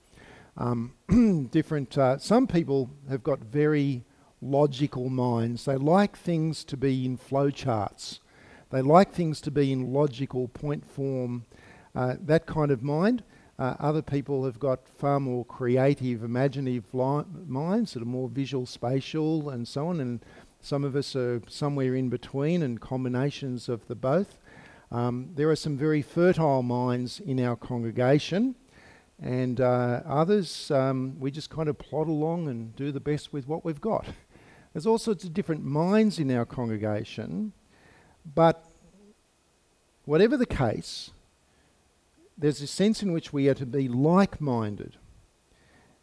Um, 0.56 0.94
different. 1.52 1.96
Uh, 1.96 2.18
some 2.18 2.46
people 2.46 2.90
have 3.08 3.22
got 3.22 3.40
very 3.40 4.04
logical 4.40 5.08
minds. 5.08 5.64
They 5.64 5.76
like 5.76 6.16
things 6.16 6.64
to 6.64 6.76
be 6.76 7.04
in 7.04 7.16
flowcharts. 7.16 8.20
They 8.70 8.82
like 8.82 9.12
things 9.12 9.40
to 9.42 9.50
be 9.50 9.70
in 9.72 9.92
logical 9.92 10.48
point 10.48 10.88
form, 10.90 11.44
uh, 11.94 12.16
that 12.20 12.46
kind 12.46 12.70
of 12.70 12.82
mind. 12.82 13.22
Uh, 13.58 13.74
other 13.78 14.02
people 14.02 14.44
have 14.44 14.58
got 14.58 14.86
far 14.86 15.18
more 15.18 15.44
creative, 15.44 16.22
imaginative 16.22 16.92
li- 16.92 17.24
minds 17.46 17.94
that 17.94 18.02
are 18.02 18.06
more 18.06 18.28
visual, 18.28 18.66
spatial, 18.66 19.48
and 19.48 19.66
so 19.66 19.88
on. 19.88 20.00
And 20.00 20.20
some 20.60 20.84
of 20.84 20.94
us 20.94 21.16
are 21.16 21.40
somewhere 21.48 21.94
in 21.94 22.10
between 22.10 22.62
and 22.62 22.80
combinations 22.80 23.68
of 23.68 23.86
the 23.88 23.94
both. 23.94 24.38
Um, 24.92 25.30
there 25.34 25.50
are 25.50 25.56
some 25.56 25.76
very 25.76 26.02
fertile 26.02 26.62
minds 26.62 27.18
in 27.20 27.40
our 27.40 27.56
congregation, 27.56 28.54
and 29.20 29.60
uh, 29.60 30.02
others 30.06 30.70
um, 30.70 31.18
we 31.18 31.30
just 31.30 31.50
kind 31.50 31.68
of 31.68 31.78
plod 31.78 32.08
along 32.08 32.48
and 32.48 32.76
do 32.76 32.92
the 32.92 33.00
best 33.00 33.32
with 33.32 33.48
what 33.48 33.64
we've 33.64 33.80
got. 33.80 34.06
There's 34.72 34.86
all 34.86 34.98
sorts 34.98 35.24
of 35.24 35.32
different 35.32 35.64
minds 35.64 36.18
in 36.18 36.30
our 36.30 36.44
congregation, 36.44 37.52
but 38.34 38.68
whatever 40.04 40.36
the 40.36 40.46
case, 40.46 41.10
there's 42.38 42.60
a 42.60 42.66
sense 42.66 43.02
in 43.02 43.12
which 43.12 43.32
we 43.32 43.48
are 43.48 43.54
to 43.54 43.66
be 43.66 43.88
like 43.88 44.40
minded. 44.40 44.96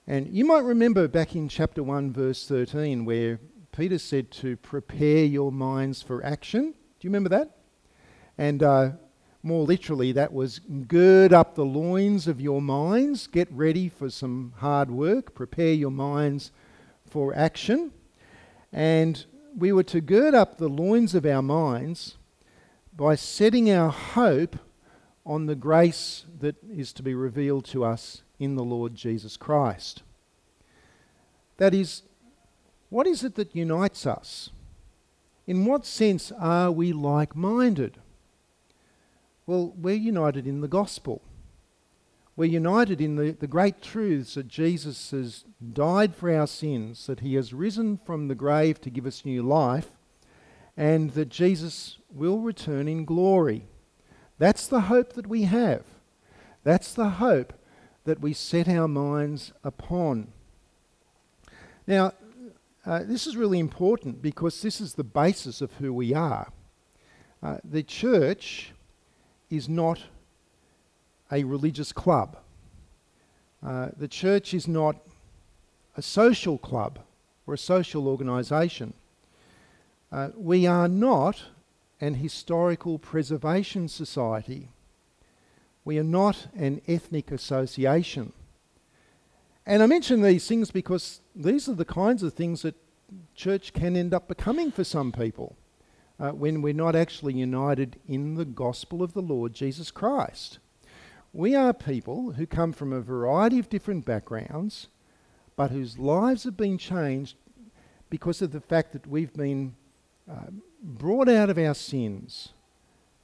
And 0.08 0.28
you 0.28 0.46
might 0.46 0.64
remember 0.64 1.08
back 1.08 1.36
in 1.36 1.48
chapter 1.48 1.82
1, 1.82 2.12
verse 2.12 2.48
13, 2.48 3.06
where 3.06 3.40
Peter 3.72 3.98
said 3.98 4.32
to 4.32 4.58
prepare 4.58 5.24
your 5.24 5.52
minds 5.52 6.02
for 6.02 6.24
action. 6.26 6.72
Do 6.72 7.08
you 7.08 7.10
remember 7.10 7.30
that? 7.30 7.58
And 8.38 8.62
uh, 8.62 8.92
more 9.44 9.64
literally, 9.64 10.12
that 10.12 10.34
was 10.34 10.60
gird 10.88 11.34
up 11.34 11.56
the 11.56 11.66
loins 11.66 12.28
of 12.28 12.42
your 12.42 12.62
minds, 12.62 13.28
get 13.28 13.52
ready 13.52 13.90
for 13.90 14.10
some 14.10 14.54
hard 14.58 14.92
work, 14.92 15.34
prepare 15.36 15.74
your 15.74 15.92
minds 15.92 16.52
for 17.06 17.36
action. 17.36 17.92
And 18.72 19.24
we 19.56 19.72
were 19.72 19.84
to 19.84 20.02
gird 20.02 20.34
up 20.34 20.58
the 20.58 20.68
loins 20.68 21.14
of 21.16 21.26
our 21.26 21.42
minds 21.42 22.18
by 22.96 23.16
setting 23.16 23.72
our 23.72 23.90
hope 23.90 24.58
on 25.26 25.46
the 25.46 25.56
grace 25.56 26.26
that 26.40 26.56
is 26.70 26.92
to 26.94 27.04
be 27.04 27.14
revealed 27.14 27.66
to 27.66 27.84
us 27.84 28.24
in 28.40 28.56
the 28.56 28.64
Lord 28.64 28.96
Jesus 28.96 29.38
Christ. 29.38 30.04
That 31.58 31.74
is, 31.74 32.04
what 32.90 33.08
is 33.08 33.24
it 33.24 33.36
that 33.36 33.56
unites 33.56 34.06
us? 34.06 34.50
In 35.48 35.66
what 35.66 35.86
sense 35.86 36.32
are 36.32 36.72
we 36.72 36.94
like 36.94 37.36
minded? 37.36 38.00
Well, 39.46 39.74
we're 39.78 39.96
united 39.96 40.48
in 40.48 40.62
the 40.62 40.68
gospel. 40.68 41.22
We're 42.36 42.46
united 42.46 43.00
in 43.00 43.16
the, 43.16 43.32
the 43.32 43.48
great 43.48 43.82
truths 43.82 44.36
that 44.36 44.48
Jesus 44.48 45.12
has 45.12 45.46
died 45.74 46.16
for 46.16 46.34
our 46.34 46.48
sins, 46.48 47.06
that 47.08 47.20
he 47.20 47.36
has 47.36 47.54
risen 47.54 48.00
from 48.06 48.28
the 48.28 48.36
grave 48.36 48.82
to 48.82 48.90
give 48.90 49.06
us 49.06 49.26
new 49.26 49.44
life, 49.44 49.92
and 50.76 51.12
that 51.12 51.30
Jesus 51.30 52.00
will 52.12 52.40
return 52.40 52.88
in 52.88 53.06
glory. 53.06 53.68
That's 54.44 54.68
the 54.68 54.82
hope 54.82 55.14
that 55.14 55.28
we 55.28 55.44
have. 55.44 55.86
That's 56.66 56.94
the 56.94 57.12
hope 57.12 57.54
that 58.04 58.20
we 58.20 58.34
set 58.34 58.68
our 58.68 58.90
minds 58.90 59.54
upon. 59.64 60.34
Now, 61.88 62.12
uh, 62.86 63.04
this 63.06 63.26
is 63.26 63.38
really 63.38 63.60
important 63.60 64.22
because 64.22 64.62
this 64.62 64.82
is 64.82 64.96
the 64.96 65.04
basis 65.06 65.62
of 65.62 65.72
who 65.76 65.94
we 65.94 66.14
are. 66.14 66.52
Uh, 67.42 67.60
the 67.64 67.84
church 67.84 68.74
is 69.50 69.70
not 69.70 70.02
a 71.32 71.46
religious 71.46 71.94
club. 71.94 72.36
Uh, 73.66 73.92
the 73.96 74.10
church 74.10 74.54
is 74.54 74.68
not 74.68 74.98
a 75.96 76.02
social 76.02 76.58
club 76.58 77.00
or 77.48 77.54
a 77.54 77.58
social 77.58 78.10
organisation. 78.10 78.94
Uh, 80.12 80.32
we 80.36 80.68
are 80.68 80.90
not 80.90 81.44
an 82.04 82.16
historical 82.16 83.00
preservation 83.00 83.88
society. 83.88 84.68
We 85.86 85.98
are 85.98 86.04
not 86.04 86.48
an 86.54 86.82
ethnic 86.86 87.32
association. 87.32 88.34
And 89.66 89.82
I 89.82 89.86
mention 89.86 90.22
these 90.22 90.46
things 90.46 90.70
because 90.70 91.22
these 91.34 91.70
are 91.70 91.76
the 91.76 91.86
kinds 91.86 92.22
of 92.22 92.34
things 92.34 92.64
that 92.64 92.76
church 93.36 93.72
can 93.72 93.96
end 93.96 94.14
up 94.14 94.28
becoming 94.28 94.70
for 94.70 94.84
some 94.84 95.14
people 95.14 95.56
uh, 96.20 96.32
when 96.32 96.62
we're 96.62 96.74
not 96.74 96.94
actually 96.94 97.36
united 97.36 97.98
in 98.06 98.36
the 98.36 98.44
gospel 98.44 99.02
of 99.02 99.14
the 99.14 99.22
Lord 99.22 99.54
Jesus 99.54 99.90
Christ. 99.90 100.60
We 101.32 101.56
are 101.56 101.74
people 101.74 102.34
who 102.34 102.46
come 102.46 102.74
from 102.74 102.92
a 102.92 103.00
variety 103.00 103.60
of 103.60 103.70
different 103.70 104.04
backgrounds, 104.04 104.90
but 105.56 105.72
whose 105.72 105.98
lives 105.98 106.44
have 106.44 106.58
been 106.58 106.78
changed 106.78 107.38
because 108.10 108.42
of 108.42 108.52
the 108.52 108.60
fact 108.60 108.92
that 108.92 109.08
we've 109.08 109.34
been 109.34 109.76
uh, 110.30 110.52
brought 110.84 111.30
out 111.30 111.50
of 111.50 111.58
our 111.58 111.74
sins 111.74 112.50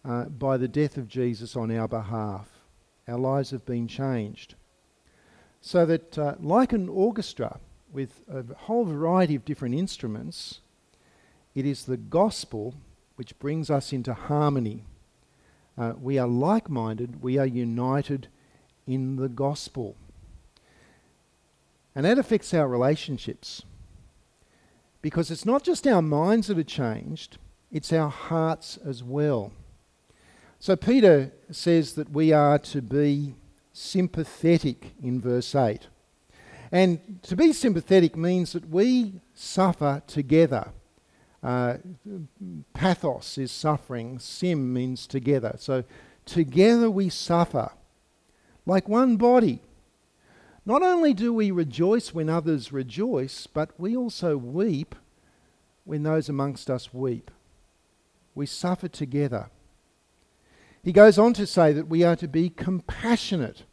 uh, 0.05 0.25
by 0.25 0.55
the 0.55 0.67
death 0.67 0.95
of 0.95 1.09
Jesus 1.09 1.57
on 1.57 1.69
our 1.75 1.87
behalf. 1.87 2.47
Our 3.07 3.19
lives 3.19 3.51
have 3.51 3.65
been 3.65 3.87
changed. 3.87 4.55
So 5.61 5.85
that, 5.85 6.17
uh, 6.17 6.35
like 6.39 6.71
an 6.71 6.87
orchestra 6.87 7.59
with 7.91 8.21
a 8.31 8.45
whole 8.53 8.85
variety 8.85 9.35
of 9.35 9.43
different 9.43 9.75
instruments, 9.75 10.61
it 11.53 11.65
is 11.65 11.83
the 11.83 11.97
gospel 11.97 12.75
which 13.17 13.37
brings 13.39 13.69
us 13.69 13.91
into 13.91 14.13
harmony. 14.13 14.85
Uh, 15.77 15.93
we 15.99 16.17
are 16.17 16.27
like 16.27 16.69
minded, 16.69 17.21
we 17.21 17.37
are 17.37 17.45
united 17.45 18.29
in 18.87 19.17
the 19.17 19.27
gospel. 19.27 19.97
And 21.93 22.05
that 22.05 22.17
affects 22.17 22.53
our 22.53 22.67
relationships. 22.67 23.63
Because 25.01 25.31
it's 25.31 25.45
not 25.45 25.63
just 25.63 25.85
our 25.87 26.01
minds 26.01 26.47
that 26.47 26.57
are 26.57 26.63
changed, 26.63 27.37
it's 27.71 27.93
our 27.93 28.09
hearts 28.09 28.77
as 28.85 29.03
well. 29.03 29.51
So 30.59 30.75
Peter 30.75 31.31
says 31.51 31.93
that 31.93 32.11
we 32.11 32.33
are 32.33 32.59
to 32.59 32.81
be 32.81 33.35
sympathetic 33.71 34.93
in 35.01 35.21
verse 35.21 35.55
8. 35.55 35.87
And 36.71 37.19
to 37.23 37.35
be 37.35 37.53
sympathetic 37.53 38.15
means 38.15 38.53
that 38.53 38.69
we 38.69 39.21
suffer 39.33 40.03
together. 40.05 40.69
Uh, 41.41 41.77
pathos 42.73 43.37
is 43.37 43.51
suffering, 43.51 44.19
sim 44.19 44.73
means 44.73 45.07
together. 45.07 45.55
So 45.57 45.83
together 46.25 46.91
we 46.91 47.09
suffer 47.09 47.71
like 48.65 48.89
one 48.89 49.15
body. 49.15 49.61
Not 50.65 50.83
only 50.83 51.13
do 51.13 51.33
we 51.33 51.49
rejoice 51.49 52.13
when 52.13 52.29
others 52.29 52.71
rejoice, 52.71 53.47
but 53.47 53.71
we 53.79 53.95
also 53.95 54.37
weep 54.37 54.93
when 55.85 56.03
those 56.03 56.29
amongst 56.29 56.69
us 56.69 56.93
weep. 56.93 57.31
We 58.35 58.45
suffer 58.45 58.87
together. 58.87 59.49
He 60.83 60.91
goes 60.91 61.19
on 61.19 61.33
to 61.33 61.45
say 61.45 61.73
that 61.73 61.87
we 61.87 62.03
are 62.03 62.15
to 62.15 62.27
be 62.27 62.49
compassionate. 62.49 63.63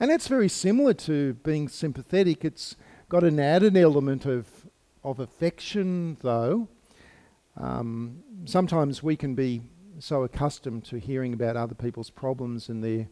And 0.00 0.10
that's 0.10 0.28
very 0.28 0.48
similar 0.48 0.94
to 0.94 1.34
being 1.34 1.68
sympathetic. 1.68 2.44
It's 2.44 2.76
got 3.08 3.22
an 3.22 3.38
added 3.38 3.76
element 3.76 4.26
of, 4.26 4.46
of 5.02 5.20
affection, 5.20 6.16
though. 6.22 6.68
Um, 7.56 8.22
sometimes 8.44 9.02
we 9.02 9.16
can 9.16 9.34
be 9.34 9.62
so 9.98 10.24
accustomed 10.24 10.84
to 10.86 10.98
hearing 10.98 11.32
about 11.32 11.56
other 11.56 11.74
people's 11.74 12.10
problems 12.10 12.68
and 12.68 12.82
their 12.82 13.08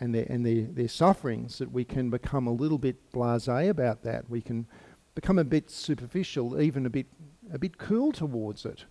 and 0.00 0.14
their 0.14 0.26
and 0.30 0.46
their, 0.46 0.62
their 0.62 0.88
sufferings 0.88 1.58
that 1.58 1.72
we 1.72 1.84
can 1.84 2.08
become 2.08 2.46
a 2.46 2.52
little 2.52 2.78
bit 2.78 3.12
blasé 3.12 3.68
about 3.68 4.02
that. 4.04 4.30
We 4.30 4.40
can 4.40 4.66
become 5.14 5.38
a 5.38 5.44
bit 5.44 5.70
superficial, 5.70 6.60
even 6.60 6.86
a 6.86 6.90
bit 6.90 7.06
a 7.52 7.58
bit 7.58 7.78
cool 7.78 8.12
towards 8.12 8.64
it. 8.64 8.84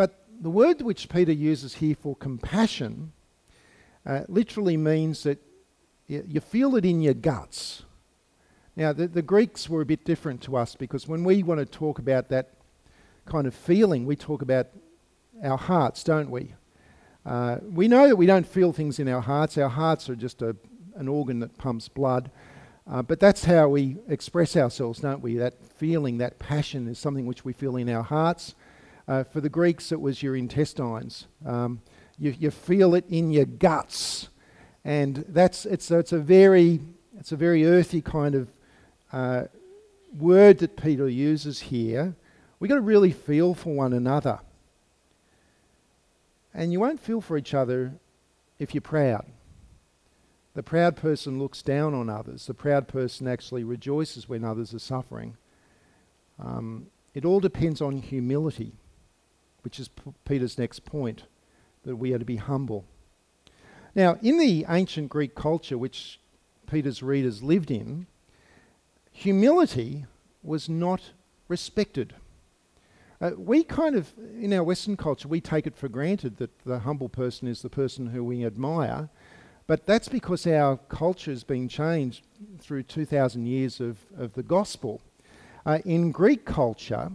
But 0.00 0.24
the 0.40 0.48
word 0.48 0.80
which 0.80 1.10
Peter 1.10 1.30
uses 1.30 1.74
here 1.74 1.94
for 1.94 2.16
compassion 2.16 3.12
uh, 4.06 4.22
literally 4.28 4.78
means 4.78 5.24
that 5.24 5.42
you, 6.06 6.40
feel 6.40 6.74
it 6.76 6.86
in 6.86 7.02
your 7.02 7.12
guts. 7.12 7.82
Now, 8.76 8.94
the, 8.94 9.08
the 9.08 9.20
Greeks 9.20 9.68
were 9.68 9.82
a 9.82 9.84
bit 9.84 10.06
different 10.06 10.40
to 10.44 10.56
us 10.56 10.74
because 10.74 11.06
when 11.06 11.22
we 11.22 11.42
want 11.42 11.60
to 11.60 11.66
talk 11.66 11.98
about 11.98 12.30
that 12.30 12.54
kind 13.26 13.46
of 13.46 13.54
feeling, 13.54 14.06
we 14.06 14.16
talk 14.16 14.40
about 14.40 14.68
our 15.44 15.58
hearts, 15.58 16.02
don't 16.02 16.30
we? 16.30 16.54
Uh, 17.26 17.58
we 17.62 17.86
know 17.86 18.08
that 18.08 18.16
we 18.16 18.24
don't 18.24 18.46
feel 18.46 18.72
things 18.72 18.98
in 18.98 19.06
our 19.06 19.20
hearts. 19.20 19.58
Our 19.58 19.68
hearts 19.68 20.08
are 20.08 20.16
just 20.16 20.40
a, 20.40 20.56
an 20.96 21.08
organ 21.08 21.40
that 21.40 21.58
pumps 21.58 21.88
blood. 21.88 22.30
Uh, 22.90 23.02
but 23.02 23.20
that's 23.20 23.44
how 23.44 23.68
we 23.68 23.98
express 24.08 24.56
ourselves, 24.56 25.00
don't 25.00 25.20
we? 25.20 25.36
That 25.36 25.62
feeling, 25.62 26.16
that 26.18 26.38
passion 26.38 26.88
is 26.88 26.98
something 26.98 27.26
which 27.26 27.44
we 27.44 27.52
feel 27.52 27.76
in 27.76 27.90
our 27.90 28.02
hearts. 28.02 28.54
Uh, 29.10 29.24
for 29.24 29.40
the 29.40 29.48
Greeks, 29.48 29.90
it 29.90 30.00
was 30.00 30.22
your 30.22 30.36
intestines. 30.36 31.26
Um, 31.44 31.80
you, 32.16 32.32
you 32.38 32.52
feel 32.52 32.94
it 32.94 33.04
in 33.08 33.32
your 33.32 33.44
guts. 33.44 34.28
And 34.84 35.24
that's, 35.26 35.66
it's, 35.66 35.90
it's, 35.90 36.12
a, 36.12 36.20
very, 36.20 36.78
it's 37.18 37.32
a 37.32 37.36
very 37.36 37.66
earthy 37.66 38.02
kind 38.02 38.36
of 38.36 38.52
uh, 39.12 39.44
word 40.16 40.58
that 40.58 40.76
Peter 40.76 41.08
uses 41.08 41.58
here. 41.58 42.14
We've 42.60 42.68
got 42.68 42.76
to 42.76 42.80
really 42.82 43.10
feel 43.10 43.52
for 43.52 43.74
one 43.74 43.92
another. 43.92 44.38
And 46.54 46.72
you 46.72 46.78
won't 46.78 47.00
feel 47.00 47.20
for 47.20 47.36
each 47.36 47.52
other 47.52 47.94
if 48.60 48.74
you're 48.76 48.80
proud. 48.80 49.26
The 50.54 50.62
proud 50.62 50.94
person 50.94 51.40
looks 51.40 51.62
down 51.62 51.94
on 51.94 52.08
others. 52.08 52.46
The 52.46 52.54
proud 52.54 52.86
person 52.86 53.26
actually 53.26 53.64
rejoices 53.64 54.28
when 54.28 54.44
others 54.44 54.72
are 54.72 54.78
suffering. 54.78 55.36
Um, 56.38 56.86
it 57.12 57.24
all 57.24 57.40
depends 57.40 57.80
on 57.80 58.02
humility, 58.02 58.74
which 59.62 59.78
is 59.78 59.88
P- 59.88 60.12
Peter's 60.24 60.58
next 60.58 60.84
point 60.84 61.24
that 61.84 61.96
we 61.96 62.12
are 62.12 62.18
to 62.18 62.24
be 62.24 62.36
humble. 62.36 62.84
Now, 63.94 64.18
in 64.22 64.38
the 64.38 64.66
ancient 64.68 65.08
Greek 65.08 65.34
culture, 65.34 65.76
which 65.76 66.20
Peter's 66.70 67.02
readers 67.02 67.42
lived 67.42 67.70
in, 67.70 68.06
humility 69.12 70.06
was 70.42 70.68
not 70.68 71.10
respected. 71.48 72.14
Uh, 73.20 73.32
we 73.36 73.62
kind 73.62 73.94
of, 73.96 74.12
in 74.40 74.52
our 74.52 74.62
Western 74.62 74.96
culture, 74.96 75.28
we 75.28 75.40
take 75.40 75.66
it 75.66 75.76
for 75.76 75.88
granted 75.88 76.38
that 76.38 76.50
the 76.64 76.80
humble 76.80 77.08
person 77.08 77.48
is 77.48 77.60
the 77.60 77.68
person 77.68 78.06
who 78.06 78.24
we 78.24 78.46
admire, 78.46 79.10
but 79.66 79.84
that's 79.84 80.08
because 80.08 80.46
our 80.46 80.78
culture 80.88 81.30
has 81.30 81.44
been 81.44 81.68
changed 81.68 82.24
through 82.58 82.82
2,000 82.82 83.46
years 83.46 83.80
of, 83.80 83.98
of 84.16 84.32
the 84.32 84.42
gospel. 84.42 85.00
Uh, 85.66 85.78
in 85.84 86.10
Greek 86.10 86.44
culture, 86.44 87.12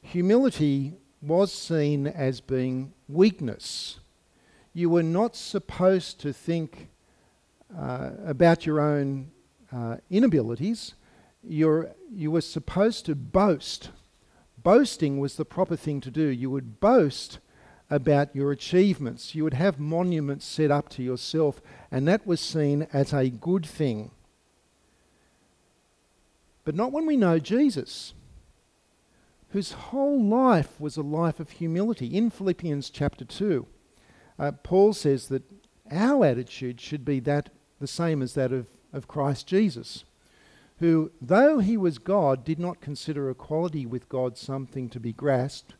humility 0.00 0.94
was 1.22 1.52
seen 1.52 2.06
as 2.06 2.40
being 2.40 2.92
weakness. 3.08 4.00
You 4.72 4.90
were 4.90 5.02
not 5.02 5.36
supposed 5.36 6.20
to 6.20 6.32
think 6.32 6.88
uh, 7.76 8.10
about 8.24 8.66
your 8.66 8.80
own 8.80 9.30
uh, 9.72 9.96
inabilities. 10.10 10.94
You're, 11.42 11.92
you 12.10 12.30
were 12.30 12.40
supposed 12.40 13.06
to 13.06 13.14
boast 13.14 13.90
boasting 14.62 15.18
was 15.18 15.36
the 15.36 15.44
proper 15.44 15.76
thing 15.76 16.00
to 16.02 16.10
do. 16.10 16.26
You 16.26 16.50
would 16.50 16.80
boast 16.80 17.38
about 17.88 18.34
your 18.36 18.52
achievements, 18.52 19.34
you 19.34 19.42
would 19.42 19.54
have 19.54 19.80
monuments 19.80 20.46
set 20.46 20.70
up 20.70 20.88
to 20.90 21.02
yourself, 21.02 21.60
and 21.90 22.06
that 22.06 22.24
was 22.24 22.40
seen 22.40 22.86
as 22.92 23.12
a 23.12 23.28
good 23.28 23.66
thing. 23.66 24.12
But 26.64 26.76
not 26.76 26.92
when 26.92 27.04
we 27.04 27.16
know 27.16 27.40
Jesus, 27.40 28.14
whose 29.50 29.72
whole 29.72 30.22
life 30.22 30.80
was 30.80 30.96
a 30.96 31.02
life 31.02 31.40
of 31.40 31.50
humility. 31.50 32.06
In 32.06 32.30
Philippians 32.30 32.90
chapter 32.90 33.24
2, 33.24 33.66
uh, 34.38 34.52
Paul 34.62 34.92
says 34.92 35.28
that 35.28 35.42
our 35.90 36.24
attitude 36.24 36.80
should 36.80 37.04
be 37.04 37.20
that 37.20 37.50
the 37.80 37.86
same 37.86 38.22
as 38.22 38.34
that 38.34 38.52
of, 38.52 38.66
of 38.92 39.08
Christ 39.08 39.46
Jesus 39.46 40.04
who, 40.80 41.12
though 41.20 41.58
he 41.58 41.76
was 41.76 41.98
God, 41.98 42.42
did 42.42 42.58
not 42.58 42.80
consider 42.80 43.28
equality 43.30 43.84
with 43.84 44.08
God 44.08 44.38
something 44.38 44.88
to 44.88 44.98
be 44.98 45.12
grasped, 45.12 45.74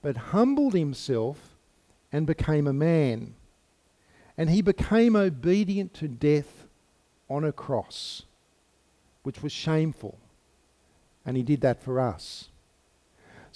but 0.00 0.16
humbled 0.16 0.72
himself 0.72 1.54
and 2.10 2.26
became 2.26 2.66
a 2.66 2.72
man. 2.72 3.34
And 4.38 4.48
he 4.48 4.62
became 4.62 5.14
obedient 5.16 5.92
to 5.94 6.08
death 6.08 6.66
on 7.28 7.44
a 7.44 7.52
cross, 7.52 8.22
which 9.22 9.42
was 9.42 9.52
shameful. 9.52 10.18
And 11.26 11.36
he 11.36 11.42
did 11.42 11.60
that 11.60 11.82
for 11.82 12.00
us. 12.00 12.48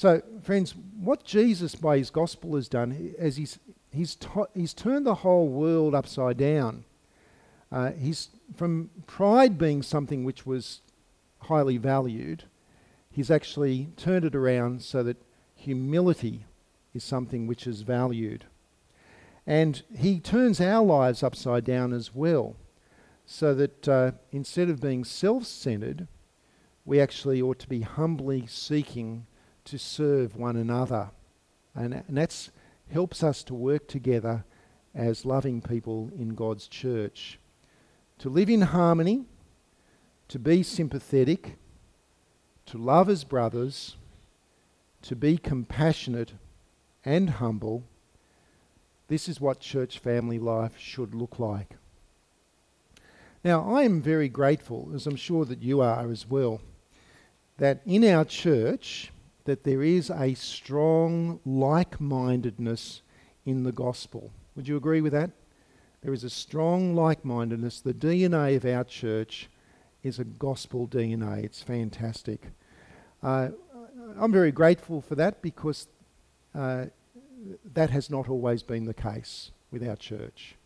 So, 0.02 0.20
friends, 0.42 0.74
what 0.98 1.22
Jesus 1.22 1.76
by 1.76 1.96
his 1.96 2.10
gospel 2.10 2.56
has 2.56 2.68
done, 2.68 3.14
is 3.16 3.36
he's, 3.36 3.60
he's, 3.92 4.16
to, 4.16 4.48
he's 4.52 4.74
turned 4.74 5.06
the 5.06 5.14
whole 5.14 5.46
world 5.46 5.94
upside 5.94 6.38
down. 6.38 6.84
Uh, 7.70 7.92
he's 7.92 8.30
from 8.56 8.90
pride 9.06 9.58
being 9.58 9.80
something 9.80 10.24
which 10.24 10.44
was 10.44 10.80
highly 11.42 11.76
valued, 11.76 12.42
he's 13.12 13.30
actually 13.30 13.90
turned 13.96 14.24
it 14.24 14.34
around 14.34 14.82
so 14.82 15.04
that 15.04 15.22
humility 15.54 16.46
is 16.92 17.04
something 17.04 17.46
which 17.46 17.68
is 17.68 17.82
valued. 17.82 18.44
And 19.46 19.84
he 19.96 20.18
turns 20.18 20.60
our 20.60 20.84
lives 20.84 21.22
upside 21.22 21.62
down 21.64 21.92
as 21.92 22.12
well, 22.12 22.56
so 23.24 23.54
that 23.54 23.88
uh, 23.88 24.10
instead 24.32 24.68
of 24.68 24.80
being 24.80 25.04
self 25.04 25.44
centered, 25.44 26.08
we 26.84 27.00
actually 27.00 27.40
ought 27.40 27.60
to 27.60 27.68
be 27.68 27.82
humbly 27.82 28.48
seeking 28.48 29.26
to 29.64 29.78
serve 29.78 30.36
one 30.36 30.56
another. 30.56 31.10
And, 31.74 31.94
and 31.94 32.16
that 32.16 32.48
helps 32.90 33.22
us 33.22 33.42
to 33.44 33.54
work 33.54 33.88
together 33.88 34.44
as 34.94 35.24
loving 35.24 35.60
people 35.60 36.10
in 36.16 36.34
God's 36.34 36.68
church. 36.68 37.38
To 38.18 38.28
live 38.28 38.50
in 38.50 38.62
harmony, 38.62 39.24
to 40.28 40.38
be 40.38 40.62
sympathetic, 40.62 41.56
to 42.66 42.78
love 42.78 43.08
as 43.08 43.24
brothers, 43.24 43.96
to 45.02 45.16
be 45.16 45.36
compassionate 45.36 46.32
and 47.04 47.30
humble. 47.30 47.84
This 49.08 49.28
is 49.28 49.40
what 49.40 49.60
church 49.60 49.98
family 49.98 50.38
life 50.38 50.78
should 50.78 51.14
look 51.14 51.38
like. 51.38 51.76
Now, 53.44 53.74
I 53.74 53.82
am 53.82 54.00
very 54.00 54.28
grateful, 54.28 54.92
as 54.94 55.06
I'm 55.06 55.16
sure 55.16 55.44
that 55.44 55.62
you 55.62 55.80
are 55.80 56.08
as 56.08 56.28
well, 56.28 56.60
that 57.58 57.80
in 57.84 58.04
our 58.04 58.24
church 58.24 59.10
that 59.44 59.64
there 59.64 59.82
is 59.82 60.10
a 60.10 60.34
strong 60.34 61.40
like-mindedness 61.44 63.02
in 63.44 63.64
the 63.64 63.72
gospel. 63.72 64.30
Would 64.54 64.68
you 64.68 64.76
agree 64.76 65.00
with 65.00 65.12
that? 65.12 65.30
There 66.02 66.12
is 66.12 66.24
a 66.24 66.30
strong 66.30 66.94
like-mindedness. 66.94 67.80
The 67.80 67.94
DNA 67.94 68.56
of 68.56 68.64
our 68.64 68.84
church 68.84 69.48
is 70.02 70.18
a 70.18 70.24
gospel 70.24 70.88
DNA. 70.88 71.44
It's 71.44 71.62
fantastic. 71.62 72.48
Uh, 73.22 73.50
I'm 74.18 74.32
very 74.32 74.52
grateful 74.52 75.00
for 75.00 75.14
that 75.14 75.42
because 75.42 75.86
uh, 76.54 76.86
that 77.72 77.90
has 77.90 78.10
not 78.10 78.28
always 78.28 78.62
been 78.62 78.84
the 78.84 78.94
case 78.94 79.50
with 79.70 79.86
our 79.86 79.96
church. 79.96 80.56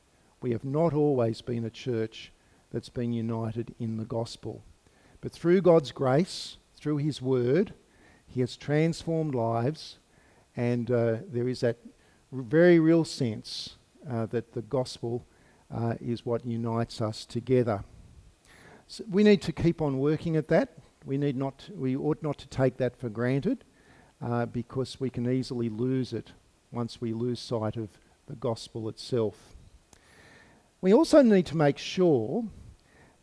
We 0.41 0.53
have 0.53 0.65
not 0.65 0.93
always 0.93 1.41
been 1.41 1.65
a 1.65 1.71
church 1.71 2.33
that's 2.73 2.89
been 2.89 3.13
united 3.13 3.75
in 3.79 3.97
the 3.97 4.05
gospel. 4.05 4.63
But 5.21 5.33
through 5.33 5.63
God's 5.63 5.93
grace, 5.93 6.57
through 6.77 6.99
His 6.99 7.23
Word, 7.23 7.73
He 8.27 8.41
has 8.41 8.57
transformed 8.57 9.35
lives, 9.35 9.99
and 10.57 10.91
uh, 10.91 11.17
there 11.31 11.49
is 11.49 11.61
that 11.61 11.77
very 12.33 12.79
real 12.79 13.05
sense 13.05 13.77
uh, 14.11 14.27
that 14.27 14.53
the 14.53 14.63
gospel 14.63 15.25
uh, 15.75 15.95
is 16.01 16.27
what 16.27 16.45
unites 16.45 17.01
us 17.01 17.25
together. 17.25 17.85
So 18.89 19.05
we 19.11 19.25
need 19.25 19.43
to 19.43 19.53
keep 19.53 19.81
on 19.83 19.99
working 19.99 20.37
at 20.37 20.49
that. 20.49 20.71
We, 21.05 21.19
need 21.19 21.37
not, 21.37 21.69
we 21.75 21.97
ought 21.97 22.23
not 22.23 22.39
to 22.39 22.49
take 22.49 22.77
that 22.77 22.97
for 22.97 23.09
granted 23.09 23.65
uh, 24.23 24.47
because 24.47 25.01
we 25.01 25.11
can 25.11 25.31
easily 25.31 25.69
lose 25.69 26.13
it 26.13 26.33
once 26.73 27.01
we 27.01 27.13
lose 27.13 27.41
sight 27.41 27.77
of 27.77 27.89
the 28.27 28.37
gospel 28.37 28.89
itself. 28.89 29.57
We 30.81 30.93
also 30.93 31.23
need 31.23 31.47
to 31.47 31.57
make 31.57 31.79
sure 31.79 32.45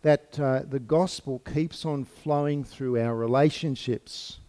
that 0.02 0.38
uh, 0.39 0.63
the 0.70 0.80
gospel 0.80 1.39
keeps 1.39 1.86
on 1.86 2.04
flowing 2.04 2.63
through 2.63 3.00
our 3.00 3.16
relationships, 3.16 4.39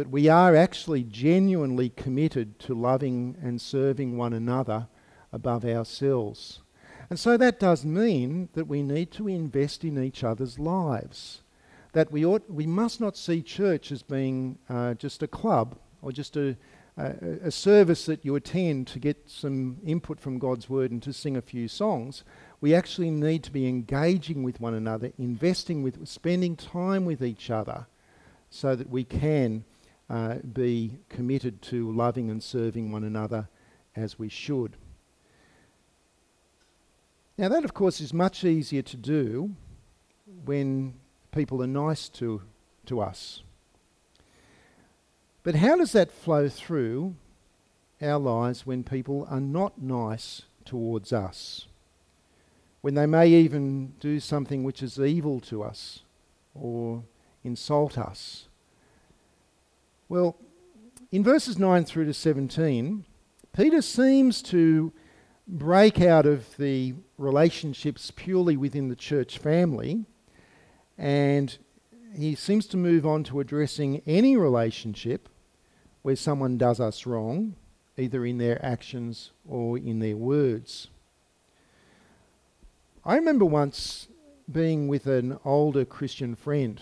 that 0.00 0.08
we 0.08 0.30
are 0.30 0.56
actually 0.56 1.02
genuinely 1.02 1.90
committed 1.90 2.58
to 2.58 2.72
loving 2.72 3.36
and 3.42 3.60
serving 3.60 4.16
one 4.16 4.32
another 4.32 4.88
above 5.30 5.62
ourselves. 5.62 6.60
And 7.10 7.20
so 7.20 7.36
that 7.36 7.60
does 7.60 7.84
mean 7.84 8.48
that 8.54 8.66
we 8.66 8.82
need 8.82 9.10
to 9.10 9.28
invest 9.28 9.84
in 9.84 10.02
each 10.02 10.24
other's 10.24 10.58
lives. 10.58 11.42
That 11.92 12.10
we, 12.10 12.24
ought, 12.24 12.48
we 12.48 12.66
must 12.66 12.98
not 12.98 13.14
see 13.14 13.42
church 13.42 13.92
as 13.92 14.02
being 14.02 14.56
uh, 14.70 14.94
just 14.94 15.22
a 15.22 15.28
club 15.28 15.76
or 16.00 16.12
just 16.12 16.34
a, 16.38 16.56
a, 16.96 17.12
a 17.48 17.50
service 17.50 18.06
that 18.06 18.24
you 18.24 18.36
attend 18.36 18.86
to 18.86 18.98
get 18.98 19.28
some 19.28 19.80
input 19.84 20.18
from 20.18 20.38
God's 20.38 20.70
word 20.70 20.92
and 20.92 21.02
to 21.02 21.12
sing 21.12 21.36
a 21.36 21.42
few 21.42 21.68
songs. 21.68 22.24
We 22.62 22.74
actually 22.74 23.10
need 23.10 23.44
to 23.44 23.52
be 23.52 23.68
engaging 23.68 24.44
with 24.44 24.62
one 24.62 24.72
another, 24.72 25.12
investing 25.18 25.82
with, 25.82 26.08
spending 26.08 26.56
time 26.56 27.04
with 27.04 27.22
each 27.22 27.50
other 27.50 27.86
so 28.48 28.74
that 28.74 28.88
we 28.88 29.04
can 29.04 29.66
uh, 30.10 30.34
be 30.52 30.98
committed 31.08 31.62
to 31.62 31.92
loving 31.92 32.30
and 32.30 32.42
serving 32.42 32.90
one 32.90 33.04
another 33.04 33.48
as 33.94 34.18
we 34.18 34.28
should. 34.28 34.76
Now, 37.38 37.48
that 37.48 37.64
of 37.64 37.72
course 37.72 38.00
is 38.00 38.12
much 38.12 38.44
easier 38.44 38.82
to 38.82 38.96
do 38.96 39.54
when 40.44 40.94
people 41.30 41.62
are 41.62 41.68
nice 41.68 42.08
to, 42.08 42.42
to 42.86 43.00
us. 43.00 43.42
But 45.44 45.54
how 45.54 45.76
does 45.76 45.92
that 45.92 46.10
flow 46.10 46.48
through 46.48 47.14
our 48.02 48.18
lives 48.18 48.66
when 48.66 48.82
people 48.82 49.26
are 49.30 49.40
not 49.40 49.80
nice 49.80 50.42
towards 50.64 51.12
us? 51.12 51.66
When 52.80 52.94
they 52.94 53.06
may 53.06 53.28
even 53.28 53.94
do 54.00 54.18
something 54.20 54.64
which 54.64 54.82
is 54.82 54.98
evil 54.98 55.38
to 55.40 55.62
us 55.62 56.00
or 56.52 57.04
insult 57.44 57.96
us? 57.96 58.48
Well, 60.10 60.36
in 61.12 61.22
verses 61.22 61.56
9 61.56 61.84
through 61.84 62.06
to 62.06 62.12
17, 62.12 63.04
Peter 63.56 63.80
seems 63.80 64.42
to 64.42 64.92
break 65.46 66.00
out 66.00 66.26
of 66.26 66.56
the 66.56 66.94
relationships 67.16 68.10
purely 68.10 68.56
within 68.56 68.88
the 68.88 68.96
church 68.96 69.38
family 69.38 70.06
and 70.98 71.56
he 72.12 72.34
seems 72.34 72.66
to 72.66 72.76
move 72.76 73.06
on 73.06 73.22
to 73.22 73.38
addressing 73.38 74.02
any 74.04 74.36
relationship 74.36 75.28
where 76.02 76.16
someone 76.16 76.58
does 76.58 76.80
us 76.80 77.06
wrong, 77.06 77.54
either 77.96 78.26
in 78.26 78.38
their 78.38 78.58
actions 78.66 79.30
or 79.48 79.78
in 79.78 80.00
their 80.00 80.16
words. 80.16 80.88
I 83.04 83.14
remember 83.14 83.44
once 83.44 84.08
being 84.50 84.88
with 84.88 85.06
an 85.06 85.38
older 85.44 85.84
Christian 85.84 86.34
friend. 86.34 86.80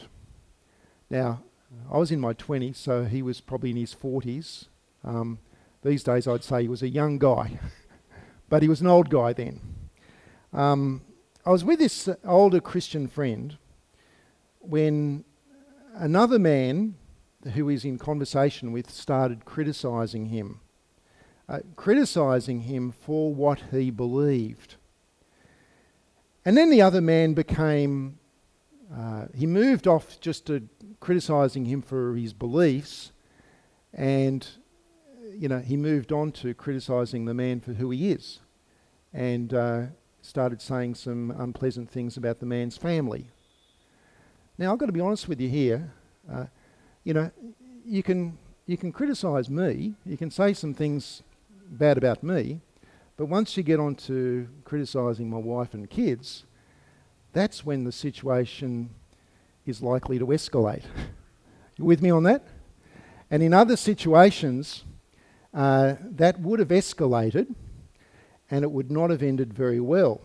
Now, 1.11 1.43
I 1.91 1.99
was 1.99 2.11
in 2.11 2.21
my 2.21 2.35
20s, 2.35 2.77
so 2.77 3.05
he 3.05 3.23
was 3.23 3.41
probably 3.41 3.71
in 3.71 3.77
his 3.77 3.95
40s. 3.95 4.67
Um, 5.05 5.39
these 5.83 6.03
days, 6.03 6.27
I'd 6.27 6.45
say 6.45 6.63
he 6.63 6.69
was 6.69 6.83
a 6.83 6.89
young 6.89 7.19
guy. 7.19 7.59
but 8.49 8.63
he 8.63 8.69
was 8.69 8.81
an 8.81 8.87
old 8.87 9.11
guy 9.11 9.33
then. 9.33 9.61
Um, 10.53 11.03
I 11.45 11.51
was 11.51 11.65
with 11.65 11.79
this 11.79 12.09
older 12.25 12.61
Christian 12.61 13.07
friend 13.07 13.57
when 14.61 15.25
another 15.95 16.39
man 16.39 16.95
who 17.55 17.69
he's 17.69 17.85
in 17.85 17.99
conversation 17.99 18.73
with 18.73 18.91
started 18.91 19.45
criticizing 19.45 20.27
him, 20.27 20.61
uh, 21.49 21.61
criticizing 21.77 22.63
him 22.63 22.93
for 22.93 23.35
what 23.35 23.63
he 23.71 23.91
believed. 23.91 24.77
And 26.45 26.57
then 26.57 26.71
the 26.71 26.83
other 26.83 27.01
man 27.01 27.35
became, 27.35 28.19
uh, 28.95 29.27
he 29.35 29.47
moved 29.47 29.87
off 29.87 30.21
just 30.21 30.47
to 30.47 30.69
criticizing 31.01 31.67
him 31.67 31.83
for 31.83 32.15
his 32.15 32.33
beliefs, 32.33 33.13
and, 33.95 34.47
you 35.33 35.49
know, 35.49 35.61
he 35.61 35.77
moved 35.77 36.13
on 36.13 36.33
to 36.33 36.55
criticizing 36.55 37.25
the 37.25 37.35
man 37.35 37.61
for 37.61 37.73
who 37.75 37.91
he 37.91 38.11
is, 38.11 38.41
and 39.13 39.55
uh, 39.55 39.83
started 40.23 40.61
saying 40.61 40.95
some 40.95 41.31
unpleasant 41.31 41.91
things 41.91 42.17
about 42.17 42.41
the 42.41 42.47
man's 42.47 42.77
family. 42.77 43.29
Now, 44.59 44.73
I've 44.73 44.79
got 44.79 44.87
to 44.87 44.93
be 44.93 45.01
honest 45.01 45.29
with 45.29 45.41
you 45.41 45.49
here. 45.49 45.93
Uh, 46.31 46.47
you 47.05 47.15
know, 47.15 47.31
you 47.85 48.03
can 48.03 48.37
you 48.67 48.77
can 48.77 48.93
criticise 48.93 49.49
me, 49.49 49.95
you 50.05 50.19
can 50.19 50.31
say 50.31 50.53
some 50.53 50.75
things 50.75 51.23
bad 51.71 51.97
about 51.97 52.23
me, 52.23 52.61
but 53.17 53.27
once 53.27 53.57
you 53.57 53.63
get 53.63 53.81
on 53.81 53.95
to 53.95 54.47
criticising 54.65 55.31
my 55.31 55.39
wife 55.39 55.73
and 55.73 55.89
kids, 55.89 56.45
that's 57.33 57.65
when 57.65 57.85
the 57.85 57.93
situation 57.93 58.91
is 59.69 59.83
likely 59.83 60.19
to 60.19 60.27
escalate. 60.27 60.83
you 61.77 61.85
with 61.85 62.03
me 62.03 62.11
on 62.11 62.23
that? 62.25 62.43
And 63.31 63.43
in 63.43 63.53
other 63.53 63.77
situations, 63.77 64.85
uh, 65.53 65.95
that 66.03 66.41
would 66.41 66.61
have 66.61 66.69
escalated 66.69 67.55
and 68.51 68.65
it 68.65 68.71
would 68.71 68.91
not 68.91 69.11
have 69.11 69.23
ended 69.23 69.53
very 69.53 69.81
well. 69.81 70.21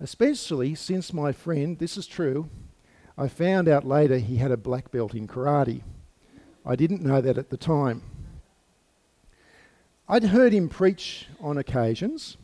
Especially 0.00 0.74
since 0.74 1.12
my 1.12 1.32
friend, 1.32 1.78
this 1.78 1.96
is 1.96 2.06
true, 2.06 2.50
I 3.16 3.28
found 3.28 3.68
out 3.68 3.86
later 3.86 4.18
he 4.18 4.36
had 4.36 4.50
a 4.50 4.56
black 4.56 4.90
belt 4.90 5.14
in 5.14 5.26
karate. 5.26 5.80
I 6.66 6.76
didn't 6.76 7.02
know 7.02 7.20
that 7.22 7.38
at 7.38 7.48
the 7.48 7.56
time. 7.56 8.02
I'd 10.08 10.24
heard 10.24 10.52
him 10.52 10.68
preach 10.68 11.26
on 11.40 11.56
occasions, 11.56 12.36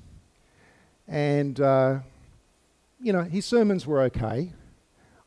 and 1.07 1.61
uh, 1.61 1.99
you 3.01 3.13
know, 3.13 3.23
his 3.23 3.45
sermons 3.45 3.87
were 3.87 4.01
okay. 4.03 4.53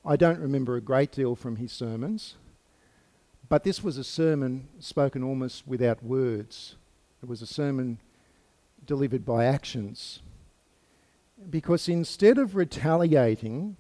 I 0.07 0.15
don't 0.15 0.39
remember 0.39 0.75
a 0.75 0.81
great 0.81 1.11
deal 1.11 1.35
from 1.35 1.55
his 1.55 1.71
sermons, 1.71 2.35
but 3.49 3.63
this 3.63 3.83
was 3.83 3.97
a 3.97 4.03
sermon 4.03 4.67
spoken 4.79 5.23
almost 5.23 5.67
without 5.67 6.03
words. 6.03 6.75
It 7.23 7.29
was 7.29 7.41
a 7.41 7.47
sermon 7.47 7.99
delivered 8.85 9.25
by 9.25 9.45
actions. 9.45 10.21
Because 11.49 11.89
instead 11.89 12.37
of 12.37 12.55
retaliating, 12.55 13.77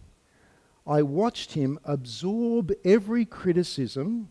I 0.87 1.03
watched 1.03 1.53
him 1.53 1.79
absorb 1.83 2.71
every 2.83 3.25
criticism 3.25 4.29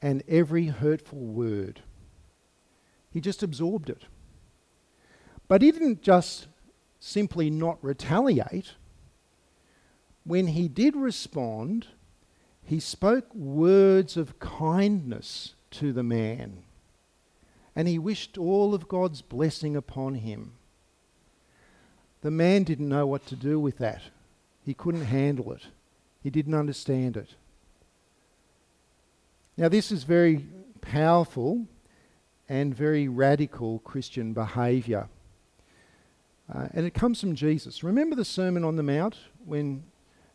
and 0.00 0.22
every 0.28 0.66
hurtful 0.66 1.18
word. 1.18 1.80
He 3.10 3.20
just 3.20 3.42
absorbed 3.42 3.90
it. 3.90 4.04
But 5.48 5.62
he 5.62 5.72
didn't 5.72 6.02
just 6.02 6.46
simply 7.00 7.50
not 7.50 7.78
retaliate. 7.82 8.74
When 10.24 10.48
he 10.48 10.68
did 10.68 10.96
respond, 10.96 11.86
he 12.62 12.80
spoke 12.80 13.34
words 13.34 14.16
of 14.16 14.38
kindness 14.38 15.54
to 15.72 15.92
the 15.92 16.02
man, 16.02 16.62
and 17.74 17.88
he 17.88 17.98
wished 17.98 18.36
all 18.36 18.74
of 18.74 18.88
God's 18.88 19.22
blessing 19.22 19.76
upon 19.76 20.16
him. 20.16 20.52
The 22.22 22.30
man 22.30 22.64
didn't 22.64 22.88
know 22.88 23.06
what 23.06 23.26
to 23.26 23.36
do 23.36 23.58
with 23.58 23.78
that. 23.78 24.02
He 24.64 24.74
couldn't 24.74 25.06
handle 25.06 25.52
it. 25.52 25.62
He 26.22 26.30
didn't 26.30 26.54
understand 26.54 27.16
it. 27.16 27.34
Now, 29.56 29.68
this 29.68 29.90
is 29.90 30.04
very 30.04 30.46
powerful 30.80 31.66
and 32.48 32.74
very 32.74 33.08
radical 33.08 33.78
Christian 33.80 34.32
behaviour. 34.32 35.08
Uh, 36.52 36.68
and 36.72 36.84
it 36.84 36.94
comes 36.94 37.20
from 37.20 37.34
Jesus. 37.34 37.82
Remember 37.82 38.16
the 38.16 38.24
Sermon 38.24 38.64
on 38.64 38.76
the 38.76 38.82
Mount 38.82 39.16
when 39.44 39.84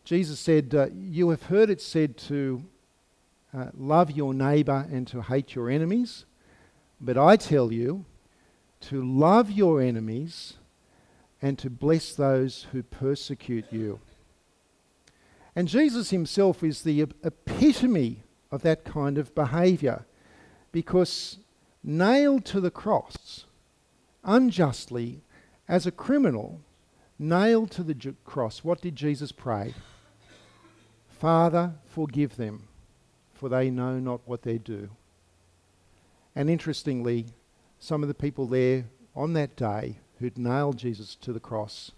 Jesus 0.06 0.38
said, 0.38 0.72
uh, 0.72 0.86
You 0.94 1.30
have 1.30 1.42
heard 1.42 1.68
it 1.68 1.80
said 1.80 2.16
to 2.18 2.62
uh, 3.52 3.66
love 3.76 4.12
your 4.12 4.32
neighbour 4.32 4.86
and 4.88 5.04
to 5.08 5.20
hate 5.20 5.56
your 5.56 5.68
enemies. 5.68 6.26
But 7.00 7.18
I 7.18 7.34
tell 7.34 7.72
you 7.72 8.04
to 8.82 9.02
love 9.02 9.50
your 9.50 9.82
enemies 9.82 10.54
and 11.42 11.58
to 11.58 11.68
bless 11.68 12.12
those 12.12 12.68
who 12.70 12.84
persecute 12.84 13.64
you. 13.72 13.98
And 15.56 15.66
Jesus 15.66 16.10
himself 16.10 16.62
is 16.62 16.82
the 16.82 17.00
epitome 17.24 18.22
of 18.52 18.62
that 18.62 18.84
kind 18.84 19.18
of 19.18 19.34
behaviour 19.34 20.06
because 20.70 21.38
nailed 21.82 22.44
to 22.44 22.60
the 22.60 22.70
cross 22.70 23.44
unjustly 24.22 25.22
as 25.68 25.84
a 25.84 25.90
criminal, 25.90 26.60
nailed 27.18 27.72
to 27.72 27.82
the 27.82 28.14
cross, 28.24 28.62
what 28.62 28.80
did 28.80 28.94
Jesus 28.94 29.32
pray? 29.32 29.74
Father, 31.18 31.74
forgive 31.86 32.36
them, 32.36 32.68
for 33.32 33.48
they 33.48 33.70
know 33.70 33.98
not 33.98 34.20
what 34.26 34.42
they 34.42 34.58
do. 34.58 34.90
And 36.34 36.50
interestingly, 36.50 37.26
some 37.78 38.02
of 38.02 38.08
the 38.08 38.14
people 38.14 38.46
there 38.46 38.84
on 39.14 39.32
that 39.32 39.56
day 39.56 39.98
who'd 40.18 40.36
nailed 40.36 40.76
Jesus 40.76 41.14
to 41.16 41.32
the 41.32 41.40
cross 41.40 41.92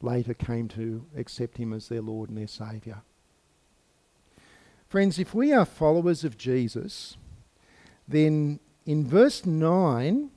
later 0.00 0.34
came 0.34 0.68
to 0.68 1.04
accept 1.16 1.56
him 1.56 1.72
as 1.72 1.88
their 1.88 2.00
Lord 2.00 2.28
and 2.28 2.38
their 2.38 2.46
Saviour. 2.46 3.02
Friends, 4.88 5.18
if 5.18 5.34
we 5.34 5.52
are 5.52 5.64
followers 5.64 6.24
of 6.24 6.38
Jesus, 6.38 7.16
then 8.06 8.60
in 8.86 9.06
verse 9.06 9.44
9, 9.44 10.30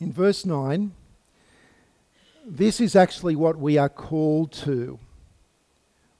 in 0.00 0.12
verse 0.12 0.44
9, 0.44 0.92
this 2.44 2.80
is 2.80 2.94
actually 2.94 3.34
what 3.34 3.58
we 3.58 3.78
are 3.78 3.88
called 3.88 4.52
to. 4.52 4.98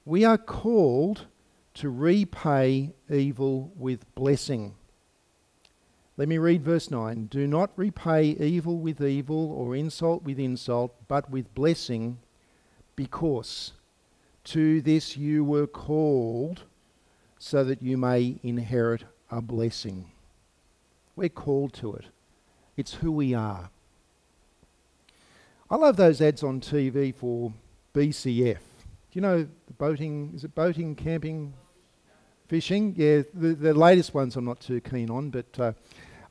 We 0.07 0.23
are 0.23 0.37
called 0.37 1.25
to 1.73 1.89
repay 1.89 2.93
evil 3.09 3.73
with 3.75 4.05
blessing. 4.15 4.75
Let 6.15 6.29
me 6.29 6.37
read 6.37 6.63
verse 6.63 6.89
9. 6.89 7.25
Do 7.25 7.45
not 7.45 7.71
repay 7.75 8.27
evil 8.27 8.77
with 8.77 9.01
evil 9.01 9.51
or 9.51 9.75
insult 9.75 10.23
with 10.23 10.39
insult, 10.39 10.95
but 11.09 11.29
with 11.29 11.53
blessing, 11.53 12.19
because 12.95 13.73
to 14.45 14.79
this 14.79 15.17
you 15.17 15.43
were 15.43 15.67
called, 15.67 16.63
so 17.37 17.65
that 17.65 17.81
you 17.81 17.97
may 17.97 18.39
inherit 18.43 19.03
a 19.29 19.41
blessing. 19.41 20.09
We're 21.17 21.27
called 21.27 21.73
to 21.73 21.95
it, 21.95 22.05
it's 22.77 22.93
who 22.93 23.11
we 23.11 23.33
are. 23.33 23.71
I 25.69 25.75
love 25.75 25.97
those 25.97 26.21
ads 26.21 26.43
on 26.43 26.61
TV 26.61 27.13
for 27.13 27.51
BCF. 27.93 28.66
You 29.17 29.21
know 29.21 29.47
the 29.65 29.73
boating? 29.73 30.31
Is 30.35 30.43
it 30.43 30.53
boating, 30.53 30.93
camping, 30.93 31.55
fishing? 32.49 32.93
Yeah, 32.95 33.23
the, 33.33 33.55
the 33.55 33.73
latest 33.73 34.13
ones 34.13 34.35
I'm 34.35 34.45
not 34.45 34.59
too 34.59 34.79
keen 34.79 35.09
on, 35.09 35.31
but 35.31 35.59
uh, 35.59 35.71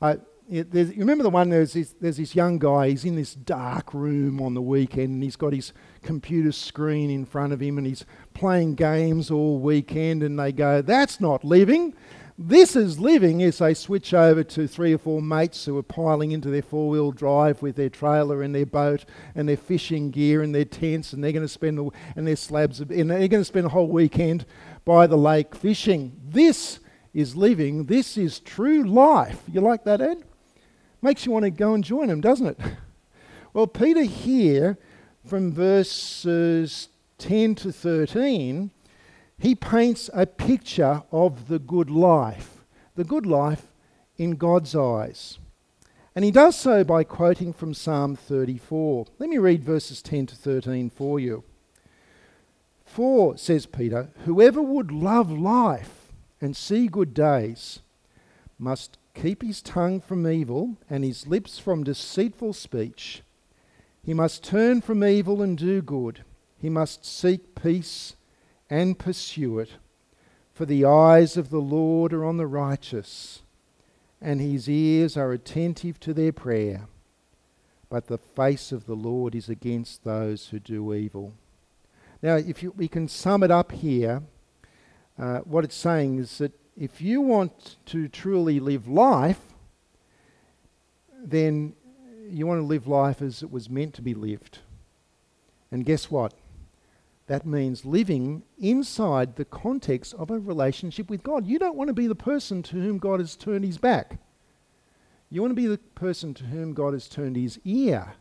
uh, 0.01 0.15
you 0.47 0.63
remember 0.71 1.21
the 1.25 1.29
one 1.29 1.49
there's 1.49 1.73
this, 1.73 1.95
there's 1.99 2.15
this 2.15 2.33
young 2.33 2.59
guy, 2.59 2.87
he's 2.87 3.03
in 3.03 3.17
this 3.17 3.33
dark 3.35 3.93
room 3.93 4.41
on 4.41 4.53
the 4.53 4.61
weekend 4.61 5.09
and 5.09 5.21
he's 5.21 5.35
got 5.35 5.51
his 5.51 5.73
computer 6.01 6.53
screen 6.53 7.09
in 7.09 7.25
front 7.25 7.51
of 7.51 7.59
him 7.59 7.77
and 7.77 7.85
he's 7.85 8.05
playing 8.33 8.75
games 8.75 9.29
all 9.31 9.59
weekend 9.59 10.23
and 10.23 10.39
they 10.39 10.53
go, 10.53 10.81
That's 10.81 11.19
not 11.19 11.43
living. 11.43 11.93
This 12.39 12.75
is 12.75 12.99
living 12.99 13.41
as 13.41 13.57
they 13.57 13.73
switch 13.73 14.13
over 14.13 14.43
to 14.43 14.67
three 14.67 14.93
or 14.93 14.99
four 14.99 15.23
mates 15.23 15.65
who 15.65 15.75
are 15.75 15.83
piling 15.83 16.31
into 16.31 16.51
their 16.51 16.61
four 16.61 16.87
wheel 16.87 17.11
drive 17.11 17.63
with 17.63 17.75
their 17.75 17.89
trailer 17.89 18.43
and 18.43 18.53
their 18.53 18.65
boat 18.65 19.05
and 19.33 19.49
their 19.49 19.57
fishing 19.57 20.11
gear 20.11 20.43
and 20.43 20.53
their 20.53 20.63
tents 20.63 21.13
and 21.13 21.23
they're 21.23 21.31
going 21.31 21.43
to 21.43 21.47
spend 21.47 21.79
the, 21.79 21.89
and 22.15 22.27
their 22.27 22.35
slabs 22.35 22.79
of, 22.79 22.91
and 22.91 23.09
they're 23.09 23.27
going 23.27 23.41
to 23.41 23.45
spend 23.45 23.65
a 23.65 23.69
whole 23.69 23.87
weekend 23.87 24.45
by 24.85 25.07
the 25.07 25.17
lake 25.17 25.55
fishing. 25.55 26.15
This 26.29 26.79
is 27.11 27.35
living. 27.35 27.85
This 27.85 28.17
is 28.17 28.39
true 28.39 28.83
life. 28.83 29.41
You 29.51 29.61
like 29.61 29.83
that, 29.85 29.99
Ed? 29.99 30.23
Makes 31.01 31.25
you 31.25 31.31
want 31.31 31.45
to 31.45 31.49
go 31.49 31.73
and 31.73 31.83
join 31.83 32.07
them, 32.07 32.21
doesn't 32.21 32.47
it? 32.47 32.59
Well, 33.53 33.65
Peter 33.65 34.03
here, 34.03 34.77
from 35.25 35.51
verses 35.51 36.89
10 37.17 37.55
to 37.55 37.71
13, 37.71 38.69
he 39.39 39.53
paints 39.53 40.09
a 40.13 40.25
picture 40.25 41.03
of 41.11 41.47
the 41.47 41.59
good 41.59 41.89
life, 41.89 42.65
the 42.95 43.03
good 43.03 43.25
life 43.25 43.67
in 44.17 44.31
God's 44.31 44.75
eyes. 44.75 45.37
And 46.15 46.25
he 46.25 46.31
does 46.31 46.55
so 46.55 46.83
by 46.83 47.03
quoting 47.03 47.53
from 47.53 47.75
Psalm 47.75 48.15
34. 48.15 49.05
Let 49.19 49.29
me 49.29 49.37
read 49.37 49.63
verses 49.63 50.01
10 50.01 50.27
to 50.27 50.35
13 50.35 50.89
for 50.89 51.19
you. 51.19 51.43
For, 52.83 53.37
says 53.37 53.67
Peter, 53.67 54.09
whoever 54.25 54.61
would 54.61 54.91
love 54.91 55.31
life 55.31 56.11
and 56.41 56.55
see 56.55 56.87
good 56.87 57.13
days 57.13 57.81
must 58.57 58.97
keep 59.13 59.43
his 59.43 59.61
tongue 59.61 60.01
from 60.01 60.25
evil 60.25 60.77
and 60.89 61.03
his 61.03 61.27
lips 61.27 61.59
from 61.59 61.83
deceitful 61.83 62.53
speech. 62.53 63.21
He 64.03 64.15
must 64.15 64.43
turn 64.43 64.81
from 64.81 65.03
evil 65.03 65.43
and 65.43 65.55
do 65.55 65.81
good. 65.83 66.23
he 66.59 66.69
must 66.69 67.05
seek 67.05 67.53
peace 67.53 68.15
and 68.69 68.97
pursue 68.97 69.59
it. 69.59 69.71
For 70.53 70.65
the 70.65 70.85
eyes 70.85 71.37
of 71.37 71.49
the 71.49 71.61
Lord 71.61 72.13
are 72.13 72.25
on 72.25 72.37
the 72.37 72.47
righteous, 72.47 73.43
and 74.21 74.41
his 74.41 74.67
ears 74.67 75.15
are 75.15 75.31
attentive 75.31 75.99
to 76.01 76.13
their 76.13 76.31
prayer. 76.31 76.87
But 77.89 78.07
the 78.07 78.17
face 78.17 78.71
of 78.71 78.85
the 78.85 78.95
Lord 78.95 79.35
is 79.35 79.49
against 79.49 80.03
those 80.03 80.47
who 80.47 80.59
do 80.59 80.93
evil. 80.93 81.33
Now, 82.21 82.35
if 82.35 82.63
you, 82.63 82.73
we 82.75 82.87
can 82.87 83.07
sum 83.07 83.43
it 83.43 83.51
up 83.51 83.71
here, 83.71 84.23
uh, 85.19 85.39
what 85.39 85.63
it's 85.63 85.75
saying 85.75 86.19
is 86.19 86.39
that 86.39 86.51
if 86.75 87.01
you 87.01 87.21
want 87.21 87.77
to 87.87 88.07
truly 88.07 88.59
live 88.59 88.87
life, 88.87 89.39
then 91.23 91.73
you 92.29 92.45
want 92.45 92.59
to 92.59 92.65
live 92.65 92.87
life 92.87 93.21
as 93.21 93.41
it 93.41 93.51
was 93.51 93.69
meant 93.69 93.93
to 93.95 94.01
be 94.01 94.13
lived. 94.13 94.59
And 95.71 95.85
guess 95.85 96.11
what? 96.11 96.33
That 97.27 97.45
means 97.45 97.85
living 97.85 98.43
inside 98.57 99.35
the 99.35 99.45
context 99.45 100.13
of 100.13 100.31
a 100.31 100.39
relationship 100.39 101.09
with 101.09 101.23
God. 101.23 101.45
You 101.45 101.59
don't 101.59 101.75
want 101.75 101.89
to 101.89 101.93
be 101.93 102.07
the 102.07 102.15
person 102.15 102.63
to 102.63 102.77
whom 102.77 102.97
God 102.97 103.19
has 103.19 103.35
turned 103.35 103.65
his 103.65 103.77
back. 103.77 104.19
You 105.29 105.41
want 105.41 105.51
to 105.51 105.55
be 105.55 105.67
the 105.67 105.77
person 105.77 106.33
to 106.35 106.45
whom 106.45 106.73
God 106.73 106.93
has 106.93 107.09
turned 107.09 107.35
his 107.35 107.59
ear, 107.65 108.13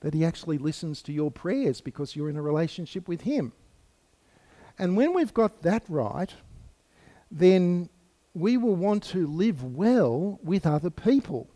that 0.00 0.14
he 0.14 0.24
actually 0.24 0.56
listens 0.56 1.02
to 1.02 1.12
your 1.12 1.30
prayers 1.30 1.82
because 1.82 2.16
you're 2.16 2.30
in 2.30 2.36
a 2.36 2.42
relationship 2.42 3.08
with 3.08 3.22
him. 3.22 3.52
And 4.78 4.96
when 4.96 5.12
we've 5.12 5.34
got 5.34 5.62
that 5.62 5.84
right, 5.86 6.32
then 7.30 7.90
we 8.32 8.56
will 8.56 8.74
want 8.74 9.02
to 9.04 9.26
live 9.26 9.62
well 9.62 10.40
with 10.42 10.66
other 10.66 10.90
people. 10.90 11.46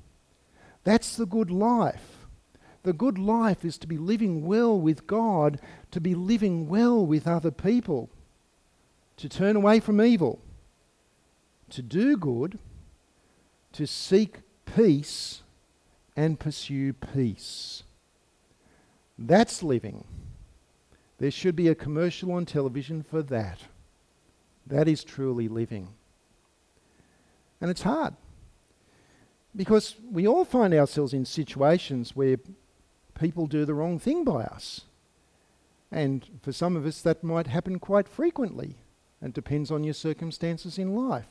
That's 0.85 1.17
the 1.17 1.27
good 1.27 1.51
life. 1.51 2.18
The 2.89 2.95
good 2.95 3.19
life 3.19 3.67
is 3.67 3.77
to 3.81 3.87
be 3.87 3.99
living 3.99 4.47
well 4.47 4.81
with 4.81 5.07
God, 5.07 5.61
to 5.91 6.01
be 6.01 6.15
living 6.15 6.71
well 6.71 7.05
with 7.05 7.27
other 7.27 7.51
people, 7.51 8.09
to 9.19 9.29
turn 9.29 9.57
away 9.57 9.79
from 9.79 10.01
evil, 10.01 10.41
to 11.69 11.83
do 11.83 12.17
good, 12.17 12.59
to 13.73 13.87
seek 13.87 14.39
peace 14.65 15.43
and 16.17 16.41
pursue 16.41 16.95
peace. 16.95 17.83
That's 19.19 19.63
living. 19.63 20.05
There 21.19 21.31
should 21.31 21.57
be 21.57 21.69
a 21.69 21.75
commercial 21.75 22.33
on 22.33 22.47
television 22.47 23.03
for 23.03 23.21
that. 23.25 23.59
That 24.67 24.89
is 24.89 25.05
truly 25.05 25.47
living. 25.47 25.89
And 27.61 27.71
it's 27.71 27.83
hard 27.83 28.15
because 29.55 29.95
we 30.11 30.27
all 30.27 30.47
find 30.47 30.73
ourselves 30.73 31.13
in 31.13 31.27
situations 31.27 32.17
where 32.17 32.39
people 33.19 33.47
do 33.47 33.65
the 33.65 33.75
wrong 33.75 33.99
thing 33.99 34.25
by 34.25 34.45
us. 34.45 34.83
And 35.91 36.27
for 36.43 36.53
some 36.53 36.77
of 36.77 36.87
us, 36.87 37.01
that 37.03 37.25
might 37.25 37.47
happen 37.47 37.79
quite 37.79 38.09
frequently. 38.09 38.77
It 39.23 39.33
depends 39.33 39.71
on 39.71 39.85
your 39.85 39.95
circumstances 39.95 40.79
in 40.79 40.95
life. 40.95 41.29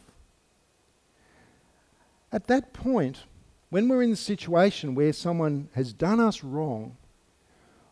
At 2.32 2.48
that 2.48 2.74
point, 2.74 3.24
when 3.70 3.88
we're 3.88 4.04
in 4.04 4.12
the 4.12 4.16
situation 4.16 4.96
where 4.96 5.14
someone 5.14 5.70
has 5.74 5.94
done 5.94 6.20
us 6.20 6.44
wrong 6.44 6.98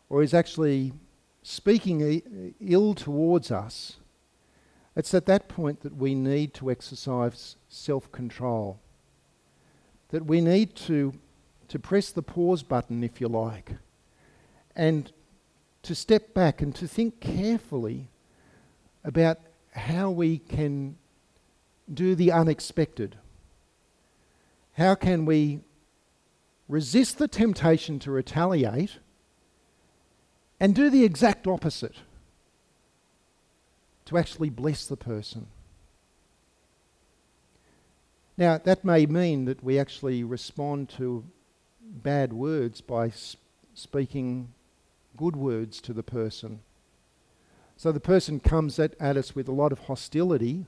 or 0.08 0.22
is 0.22 0.34
actually 0.34 0.92
speaking 1.42 2.54
ill 2.60 2.94
towards 2.94 3.50
us, 3.50 3.96
it's 4.94 5.14
at 5.14 5.26
that 5.26 5.48
point 5.48 5.80
that 5.80 5.96
we 5.96 6.14
need 6.14 6.54
to 6.54 6.70
exercise 6.70 7.56
self 7.68 8.10
control. 8.12 8.80
That 10.08 10.24
we 10.24 10.40
need 10.40 10.74
to, 10.76 11.12
to 11.68 11.78
press 11.78 12.10
the 12.10 12.22
pause 12.22 12.62
button, 12.62 13.04
if 13.04 13.20
you 13.20 13.28
like, 13.28 13.72
and 14.76 15.10
to 15.82 15.94
step 15.94 16.34
back 16.34 16.60
and 16.60 16.74
to 16.74 16.86
think 16.86 17.20
carefully 17.20 18.08
about 19.02 19.38
how 19.72 20.10
we 20.10 20.38
can 20.38 20.96
do 21.92 22.14
the 22.14 22.32
unexpected. 22.32 23.16
How 24.74 24.94
can 24.94 25.24
we 25.24 25.60
resist 26.68 27.18
the 27.18 27.28
temptation 27.28 27.98
to 28.00 28.10
retaliate 28.10 28.98
and 30.60 30.74
do 30.74 30.90
the 30.90 31.04
exact 31.04 31.46
opposite? 31.46 31.96
To 34.06 34.18
actually 34.18 34.50
bless 34.50 34.86
the 34.86 34.96
person. 34.96 35.46
Now, 38.36 38.58
that 38.58 38.84
may 38.84 39.06
mean 39.06 39.46
that 39.46 39.64
we 39.64 39.78
actually 39.78 40.22
respond 40.22 40.90
to 40.90 41.24
bad 41.80 42.32
words 42.32 42.80
by 42.80 43.10
sp- 43.10 43.40
speaking 43.74 44.52
good 45.16 45.36
words 45.36 45.80
to 45.82 45.92
the 45.92 46.02
person. 46.02 46.60
So 47.76 47.92
the 47.92 48.00
person 48.00 48.40
comes 48.40 48.78
at, 48.78 48.94
at 48.98 49.16
us 49.16 49.34
with 49.34 49.48
a 49.48 49.52
lot 49.52 49.72
of 49.72 49.80
hostility, 49.80 50.64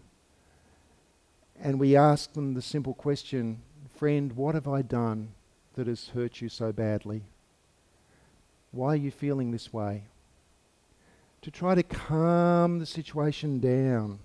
and 1.61 1.81
we 1.81 1.97
ask 1.97 2.33
them 2.33 2.55
the 2.55 2.63
simple 2.63 2.95
question 2.95 3.63
Friend, 3.97 4.33
what 4.35 4.55
have 4.55 4.69
I 4.69 4.83
done 4.83 5.31
that 5.75 5.89
has 5.89 6.09
hurt 6.09 6.41
you 6.41 6.49
so 6.49 6.71
badly? 6.71 7.23
Why 8.71 8.89
are 8.89 8.97
you 8.97 9.11
feeling 9.11 9.51
this 9.51 9.73
way? 9.73 10.05
To 11.43 11.51
try 11.51 11.75
to 11.75 11.83
calm 11.83 12.79
the 12.79 12.87
situation 12.87 13.59
down, 13.59 14.21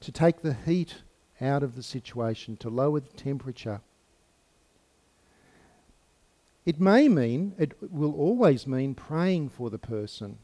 to 0.00 0.12
take 0.12 0.42
the 0.42 0.54
heat 0.54 0.96
out 1.40 1.62
of 1.62 1.74
the 1.74 1.82
situation, 1.82 2.56
to 2.58 2.68
lower 2.68 3.00
the 3.00 3.16
temperature. 3.16 3.80
It 6.64 6.80
may 6.80 7.08
mean, 7.08 7.54
it 7.58 7.74
will 7.80 8.14
always 8.14 8.66
mean 8.66 8.94
praying 8.94 9.48
for 9.48 9.68
the 9.68 9.78
person. 9.78 10.38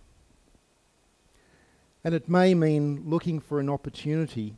And 2.02 2.14
it 2.14 2.28
may 2.28 2.54
mean 2.54 3.04
looking 3.06 3.38
for 3.38 3.60
an 3.60 3.68
opportunity 3.68 4.56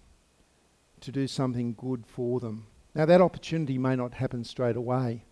to 1.01 1.13
do 1.13 1.27
something 1.27 1.75
good 1.75 2.05
for 2.07 2.41
them. 2.41 2.67
Now, 2.95 3.07
that 3.07 3.21
opportunity 3.21 3.79
may 3.79 3.97
not 3.97 4.15
happen 4.15 4.45
straight 4.45 4.77
away. 4.77 5.25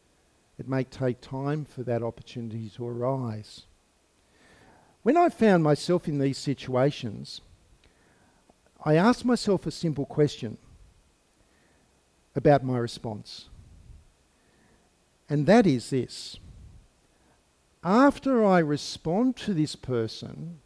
It 0.59 0.69
may 0.69 0.85
take 0.85 1.21
time 1.21 1.65
for 1.65 1.83
that 1.85 2.03
opportunity 2.03 2.69
to 2.71 2.87
arise. 2.87 3.63
When 5.03 5.17
I 5.17 5.29
found 5.29 5.63
myself 5.63 6.09
in 6.09 6.19
these 6.19 6.39
situations, 6.39 7.41
I 8.85 8.97
asked 8.97 9.25
myself 9.25 9.67
a 9.67 9.71
simple 9.71 10.07
question 10.07 10.59
about 12.35 12.65
my 12.65 12.79
response. 12.79 13.49
And 15.29 15.47
that 15.47 15.67
is 15.67 15.91
this 15.91 16.39
after 17.85 18.45
I 18.45 18.59
respond 18.59 19.37
to 19.37 19.55
this 19.55 19.77
person, 19.77 20.59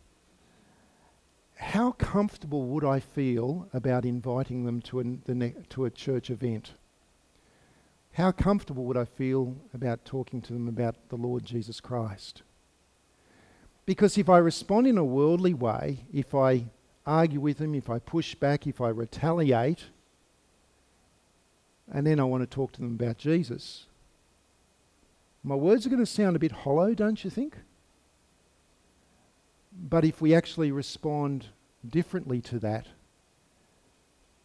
how 1.57 1.92
comfortable 1.92 2.66
would 2.66 2.85
I 2.85 3.01
feel 3.01 3.68
about 3.72 4.05
inviting 4.05 4.64
them 4.64 4.81
to 4.83 5.01
a, 5.01 5.05
ne- 5.05 5.55
to 5.70 5.85
a 5.85 5.90
church 5.90 6.31
event? 6.31 6.72
How 8.14 8.33
comfortable 8.33 8.85
would 8.85 8.96
I 8.96 9.05
feel 9.05 9.57
about 9.72 10.05
talking 10.05 10.40
to 10.42 10.53
them 10.53 10.68
about 10.68 10.96
the 11.09 11.16
Lord 11.16 11.44
Jesus 11.44 11.81
Christ? 11.81 12.42
Because 13.87 14.18
if 14.18 14.29
I 14.29 14.38
respond 14.38 14.87
in 14.87 14.98
a 14.98 15.05
worldly 15.05 15.55
way, 15.55 16.07
if 16.12 16.35
I 16.35 16.66
argue 17.07 17.40
with 17.40 17.59
them, 17.59 17.75
if 17.75 17.90
I 17.90 17.98
push 17.98 18.35
back, 18.35 18.66
if 18.66 18.81
I 18.81 18.88
retaliate, 18.88 19.85
and 21.90 22.07
then 22.07 22.20
I 22.20 22.25
want 22.25 22.42
to 22.42 22.46
talk 22.46 22.72
to 22.72 22.81
them 22.81 22.94
about 22.94 23.18
Jesus, 23.18 23.87
my 25.45 25.55
words 25.55 25.87
are 25.87 25.91
going 25.91 26.01
to 26.01 26.07
sound 26.07 26.37
a 26.37 26.39
bit 26.39 26.53
hollow, 26.53 26.95
don't 26.95 27.23
you 27.25 27.31
think? 27.31 27.57
But 29.73 30.05
if 30.05 30.21
we 30.21 30.35
actually 30.35 30.71
respond 30.71 31.47
differently 31.89 32.41
to 32.43 32.59
that, 32.61 32.87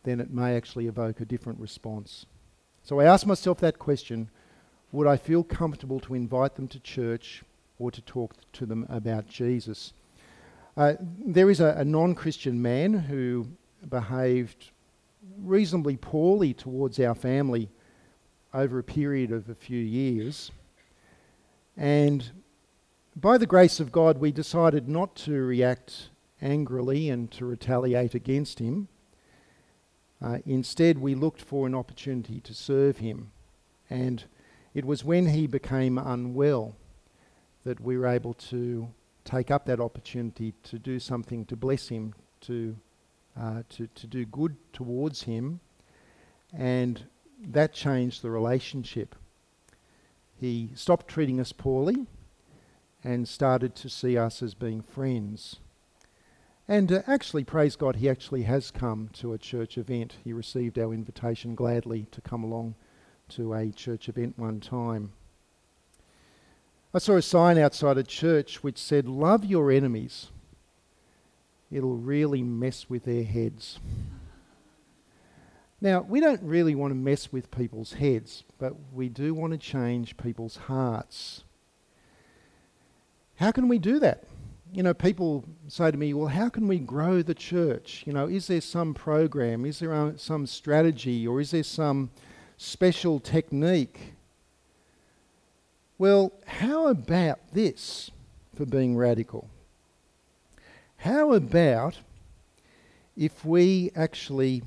then 0.03 0.19
it 0.19 0.31
may 0.31 0.55
actually 0.55 0.87
evoke 0.87 1.19
a 1.19 1.25
different 1.25 1.59
response. 1.59 2.25
So 2.83 2.99
I 2.99 3.05
ask 3.05 3.25
myself 3.25 3.59
that 3.59 3.77
question 3.77 4.29
would 4.93 5.05
I 5.05 5.17
feel 5.17 5.43
comfortable 5.43 5.99
to 5.99 6.15
invite 6.15 6.55
them 6.55 6.69
to 6.69 6.79
church 6.79 7.43
or 7.77 7.91
to 7.91 8.01
talk 8.01 8.33
to 8.53 8.65
them 8.65 8.85
about 8.89 9.27
Jesus? 9.27 9.91
Uh, 10.77 10.93
there 11.01 11.49
is 11.49 11.59
a, 11.59 11.75
a 11.77 11.83
non 11.83 12.15
Christian 12.15 12.61
man 12.61 12.93
who 12.93 13.47
behaved 13.89 14.71
reasonably 15.39 15.97
poorly 15.97 16.53
towards 16.53 16.99
our 16.99 17.13
family 17.13 17.69
over 18.53 18.79
a 18.79 18.83
period 18.83 19.31
of 19.31 19.49
a 19.49 19.55
few 19.55 19.79
years. 19.79 20.51
And 21.77 22.31
by 23.15 23.37
the 23.37 23.45
grace 23.45 23.79
of 23.79 23.91
God, 23.91 24.17
we 24.17 24.31
decided 24.31 24.89
not 24.89 25.15
to 25.17 25.33
react 25.43 26.09
angrily 26.41 27.09
and 27.09 27.31
to 27.31 27.45
retaliate 27.45 28.15
against 28.15 28.59
him. 28.59 28.87
Uh, 30.21 30.39
instead, 30.45 30.97
we 30.97 31.13
looked 31.13 31.41
for 31.41 31.67
an 31.67 31.75
opportunity 31.75 32.39
to 32.41 32.53
serve 32.53 32.97
him. 32.97 33.31
And 33.89 34.23
it 34.73 34.85
was 34.85 35.03
when 35.03 35.27
he 35.27 35.45
became 35.45 35.97
unwell 35.97 36.75
that 37.63 37.79
we 37.79 37.97
were 37.97 38.07
able 38.07 38.33
to 38.33 38.87
take 39.23 39.51
up 39.51 39.65
that 39.65 39.79
opportunity 39.79 40.53
to 40.63 40.79
do 40.79 40.99
something 40.99 41.45
to 41.45 41.55
bless 41.55 41.87
him, 41.89 42.13
to, 42.41 42.75
uh, 43.39 43.61
to, 43.69 43.87
to 43.87 44.07
do 44.07 44.25
good 44.25 44.55
towards 44.73 45.23
him. 45.23 45.59
And 46.53 47.03
that 47.49 47.73
changed 47.73 48.21
the 48.21 48.31
relationship. 48.31 49.15
He 50.39 50.69
stopped 50.75 51.07
treating 51.07 51.39
us 51.39 51.51
poorly 51.51 52.05
and 53.03 53.27
started 53.27 53.75
to 53.75 53.89
see 53.89 54.17
us 54.17 54.41
as 54.43 54.53
being 54.53 54.81
friends. 54.81 55.57
And 56.67 56.91
uh, 56.91 57.01
actually, 57.07 57.43
praise 57.43 57.75
God, 57.75 57.97
he 57.97 58.09
actually 58.09 58.43
has 58.43 58.71
come 58.71 59.09
to 59.13 59.33
a 59.33 59.37
church 59.37 59.77
event. 59.77 60.15
He 60.23 60.33
received 60.33 60.77
our 60.77 60.93
invitation 60.93 61.55
gladly 61.55 62.07
to 62.11 62.21
come 62.21 62.43
along 62.43 62.75
to 63.29 63.53
a 63.53 63.71
church 63.71 64.09
event 64.09 64.37
one 64.37 64.59
time. 64.59 65.13
I 66.93 66.99
saw 66.99 67.15
a 67.15 67.21
sign 67.21 67.57
outside 67.57 67.97
a 67.97 68.03
church 68.03 68.63
which 68.63 68.77
said, 68.77 69.07
Love 69.07 69.45
your 69.45 69.71
enemies. 69.71 70.27
It'll 71.71 71.97
really 71.97 72.43
mess 72.43 72.89
with 72.89 73.05
their 73.05 73.23
heads. 73.23 73.79
Now, 75.79 76.01
we 76.01 76.19
don't 76.19 76.41
really 76.41 76.73
want 76.73 76.91
to 76.91 76.95
mess 76.95 77.31
with 77.31 77.51
people's 77.51 77.93
heads, 77.93 78.43
but 78.57 78.73
we 78.91 79.09
do 79.09 79.33
want 79.33 79.53
to 79.53 79.59
change 79.59 80.17
people's 80.17 80.57
hearts. 80.57 81.43
How 83.35 83.51
can 83.51 83.67
we 83.67 83.77
do 83.77 83.99
that? 83.99 84.23
You 84.73 84.81
know, 84.81 84.93
people 84.93 85.45
say 85.67 85.91
to 85.91 85.97
me, 85.97 86.13
well, 86.13 86.27
how 86.27 86.49
can 86.49 86.67
we 86.67 86.79
grow 86.79 87.21
the 87.21 87.35
church? 87.35 88.03
You 88.07 88.13
know, 88.13 88.25
is 88.27 88.47
there 88.47 88.59
some 88.59 88.95
program? 88.95 89.65
Is 89.65 89.79
there 89.79 89.93
uh, 89.93 90.13
some 90.17 90.47
strategy? 90.47 91.27
Or 91.27 91.39
is 91.39 91.51
there 91.51 91.63
some 91.63 92.09
special 92.57 93.19
technique? 93.19 94.13
Well, 95.99 96.33
how 96.47 96.87
about 96.87 97.39
this 97.53 98.09
for 98.55 98.65
being 98.65 98.97
radical? 98.97 99.47
How 100.97 101.33
about 101.33 101.99
if 103.15 103.45
we 103.45 103.91
actually 103.95 104.63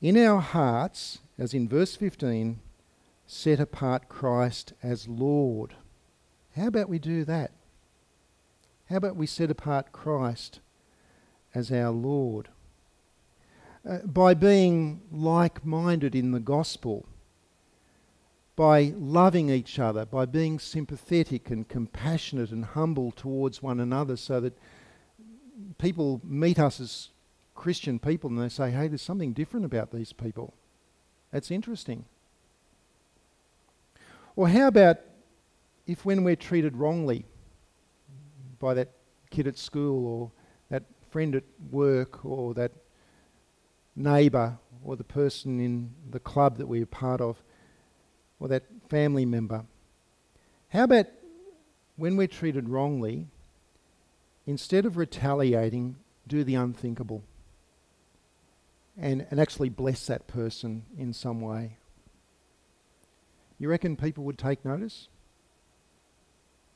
in 0.00 0.16
our 0.16 0.40
hearts, 0.40 1.20
as 1.38 1.54
in 1.54 1.68
verse 1.68 1.96
15, 1.96 2.60
set 3.26 3.60
apart 3.60 4.08
Christ 4.08 4.72
as 4.82 5.08
Lord. 5.08 5.74
How 6.54 6.68
about 6.68 6.88
we 6.88 6.98
do 6.98 7.24
that? 7.24 7.52
How 8.88 8.96
about 8.96 9.16
we 9.16 9.26
set 9.26 9.50
apart 9.50 9.92
Christ 9.92 10.60
as 11.54 11.72
our 11.72 11.90
Lord? 11.90 12.48
Uh, 13.88 13.98
by 14.04 14.34
being 14.34 15.02
like 15.12 15.64
minded 15.64 16.14
in 16.14 16.32
the 16.32 16.40
gospel, 16.40 17.06
by 18.54 18.94
loving 18.96 19.50
each 19.50 19.78
other, 19.78 20.04
by 20.04 20.24
being 20.24 20.58
sympathetic 20.58 21.50
and 21.50 21.68
compassionate 21.68 22.50
and 22.50 22.64
humble 22.64 23.12
towards 23.12 23.62
one 23.62 23.80
another, 23.80 24.16
so 24.16 24.40
that 24.40 24.58
people 25.78 26.20
meet 26.24 26.58
us 26.58 26.80
as 26.80 27.08
Christian 27.56 27.98
people 27.98 28.30
and 28.30 28.40
they 28.40 28.48
say, 28.48 28.70
hey, 28.70 28.88
there's 28.88 29.02
something 29.02 29.32
different 29.32 29.66
about 29.66 29.90
these 29.90 30.12
people. 30.12 30.54
That's 31.32 31.50
interesting. 31.50 32.04
Or 34.36 34.48
how 34.48 34.68
about 34.68 34.98
if 35.86 36.04
when 36.04 36.22
we're 36.22 36.36
treated 36.36 36.76
wrongly 36.76 37.24
by 38.58 38.74
that 38.74 38.90
kid 39.30 39.46
at 39.46 39.58
school 39.58 40.06
or 40.06 40.30
that 40.70 40.84
friend 41.10 41.34
at 41.34 41.44
work 41.70 42.24
or 42.24 42.54
that 42.54 42.72
neighbour 43.94 44.58
or 44.84 44.96
the 44.96 45.04
person 45.04 45.58
in 45.58 45.90
the 46.10 46.20
club 46.20 46.58
that 46.58 46.66
we're 46.66 46.86
part 46.86 47.20
of 47.20 47.42
or 48.38 48.48
that 48.48 48.64
family 48.88 49.24
member. 49.24 49.64
How 50.68 50.84
about 50.84 51.06
when 51.96 52.16
we're 52.16 52.26
treated 52.26 52.68
wrongly, 52.68 53.26
instead 54.46 54.84
of 54.84 54.96
retaliating, 54.96 55.96
do 56.28 56.44
the 56.44 56.54
unthinkable? 56.54 57.22
And, 58.98 59.26
and 59.30 59.38
actually 59.40 59.68
bless 59.68 60.06
that 60.06 60.26
person 60.26 60.84
in 60.98 61.12
some 61.12 61.40
way. 61.40 61.76
You 63.58 63.68
reckon 63.68 63.96
people 63.96 64.24
would 64.24 64.38
take 64.38 64.64
notice? 64.64 65.08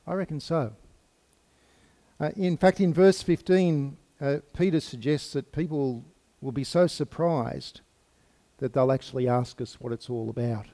I 0.07 0.13
reckon 0.13 0.39
so. 0.39 0.73
Uh, 2.19 2.29
in 2.35 2.57
fact, 2.57 2.79
in 2.79 2.93
verse 2.93 3.21
15, 3.21 3.97
uh, 4.19 4.37
Peter 4.53 4.79
suggests 4.79 5.33
that 5.33 5.51
people 5.51 6.03
will 6.41 6.51
be 6.51 6.63
so 6.63 6.87
surprised 6.87 7.81
that 8.57 8.73
they'll 8.73 8.91
actually 8.91 9.27
ask 9.27 9.59
us 9.61 9.79
what 9.79 9.91
it's 9.91 10.09
all 10.09 10.29
about. 10.29 10.67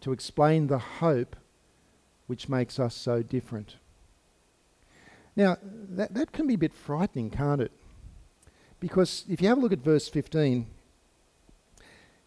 To 0.00 0.12
explain 0.12 0.66
the 0.66 0.78
hope 0.78 1.36
which 2.26 2.48
makes 2.48 2.78
us 2.78 2.94
so 2.94 3.22
different. 3.22 3.76
Now, 5.36 5.58
that, 5.62 6.14
that 6.14 6.32
can 6.32 6.46
be 6.46 6.54
a 6.54 6.58
bit 6.58 6.74
frightening, 6.74 7.30
can't 7.30 7.60
it? 7.60 7.72
Because 8.86 9.24
if 9.28 9.42
you 9.42 9.48
have 9.48 9.58
a 9.58 9.60
look 9.60 9.72
at 9.72 9.80
verse 9.80 10.08
15, 10.08 10.66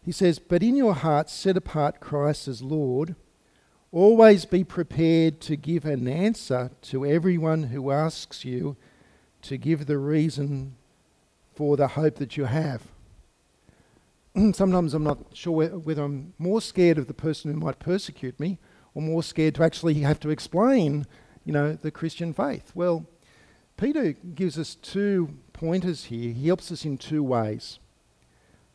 he 0.04 0.12
says, 0.12 0.38
But 0.38 0.62
in 0.62 0.76
your 0.76 0.94
hearts 0.94 1.32
set 1.32 1.56
apart 1.56 2.00
Christ 2.00 2.48
as 2.48 2.62
Lord. 2.62 3.14
Always 3.92 4.44
be 4.44 4.62
prepared 4.62 5.40
to 5.40 5.56
give 5.56 5.84
an 5.84 6.06
answer 6.06 6.70
to 6.82 7.04
everyone 7.04 7.64
who 7.64 7.90
asks 7.90 8.44
you 8.44 8.76
to 9.42 9.56
give 9.56 9.86
the 9.86 9.98
reason 9.98 10.76
for 11.54 11.76
the 11.76 11.88
hope 11.88 12.16
that 12.16 12.36
you 12.36 12.44
have. 12.44 12.82
Sometimes 14.52 14.94
I'm 14.94 15.02
not 15.02 15.18
sure 15.32 15.66
whether 15.78 16.04
I'm 16.04 16.34
more 16.38 16.60
scared 16.60 16.98
of 16.98 17.08
the 17.08 17.14
person 17.14 17.52
who 17.52 17.58
might 17.58 17.80
persecute 17.80 18.38
me 18.38 18.58
or 18.94 19.02
more 19.02 19.22
scared 19.22 19.56
to 19.56 19.64
actually 19.64 19.94
have 19.94 20.20
to 20.20 20.30
explain, 20.30 21.06
you 21.44 21.52
know, 21.52 21.72
the 21.72 21.90
Christian 21.90 22.32
faith. 22.32 22.70
Well, 22.74 23.06
Peter 23.80 24.12
gives 24.12 24.58
us 24.58 24.74
two 24.74 25.30
pointers 25.54 26.04
here. 26.04 26.34
He 26.34 26.48
helps 26.48 26.70
us 26.70 26.84
in 26.84 26.98
two 26.98 27.22
ways. 27.22 27.78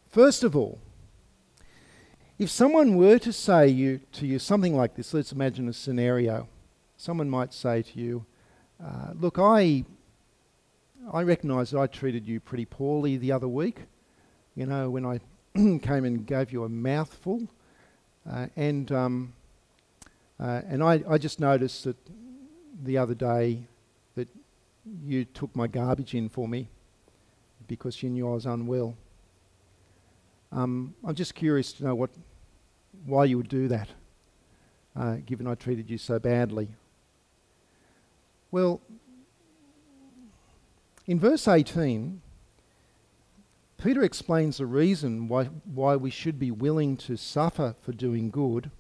First 0.10 0.44
of 0.44 0.56
all, 0.56 0.80
if 2.40 2.50
someone 2.50 2.96
were 2.96 3.20
to 3.20 3.32
say 3.32 3.68
you, 3.68 4.02
to 4.14 4.26
you 4.26 4.40
something 4.40 4.76
like 4.76 4.96
this, 4.96 5.14
let's 5.14 5.32
imagine 5.32 5.70
a 5.70 5.74
scenario. 5.74 6.48
Someone 6.98 7.30
might 7.30 7.54
say 7.54 7.84
to 7.84 8.00
you, 8.00 8.26
uh, 8.84 9.12
Look, 9.14 9.38
I, 9.38 9.86
I 11.14 11.22
recognise 11.22 11.70
that 11.70 11.80
I 11.80 11.86
treated 11.86 12.28
you 12.28 12.40
pretty 12.40 12.66
poorly 12.66 13.16
the 13.16 13.32
other 13.32 13.48
week. 13.48 13.82
You 14.56 14.66
know, 14.66 14.90
when 14.90 15.06
I 15.06 15.20
came 15.54 16.06
and 16.06 16.26
gave 16.26 16.52
you 16.52 16.64
a 16.64 16.70
mouthful. 16.70 17.48
Uh, 18.28 18.48
and 18.56 18.92
um, 18.92 19.34
uh, 20.40 20.62
and 20.68 20.82
I, 20.82 21.04
I 21.08 21.20
just 21.20 21.40
noticed 21.40 21.84
that 21.84 21.98
the 22.84 22.98
other 22.98 23.14
day 23.14 23.68
you 25.04 25.26
took 25.26 25.56
my 25.56 25.68
garbage 25.68 26.14
in 26.14 26.30
for 26.30 26.48
me 26.48 26.70
because 27.68 28.02
you 28.04 28.10
knew 28.10 28.30
I 28.30 28.34
was 28.34 28.46
unwell. 28.46 28.96
Um, 30.52 30.94
I'm 31.04 31.16
just 31.16 31.36
curious 31.36 31.74
to 31.74 31.86
know 31.86 31.96
what, 31.96 32.12
why 33.06 33.26
you 33.26 33.38
would 33.38 33.50
do 33.50 33.68
that, 33.68 33.90
uh, 34.96 35.18
given 35.26 35.48
I 35.48 35.56
treated 35.56 35.90
you 35.90 35.98
so 35.98 36.20
badly. 36.20 36.70
Well, 38.52 38.80
in 41.08 41.20
verse 41.20 41.48
18, 41.48 42.22
Peter 43.78 44.04
explains 44.04 44.58
the 44.58 44.66
reason 44.66 45.28
why, 45.28 45.46
why 45.46 45.96
we 45.96 46.10
should 46.10 46.40
be 46.40 46.52
willing 46.52 46.96
to 46.98 47.18
suffer 47.18 47.76
for 47.82 47.92
doing 47.92 48.30
good, 48.30 48.72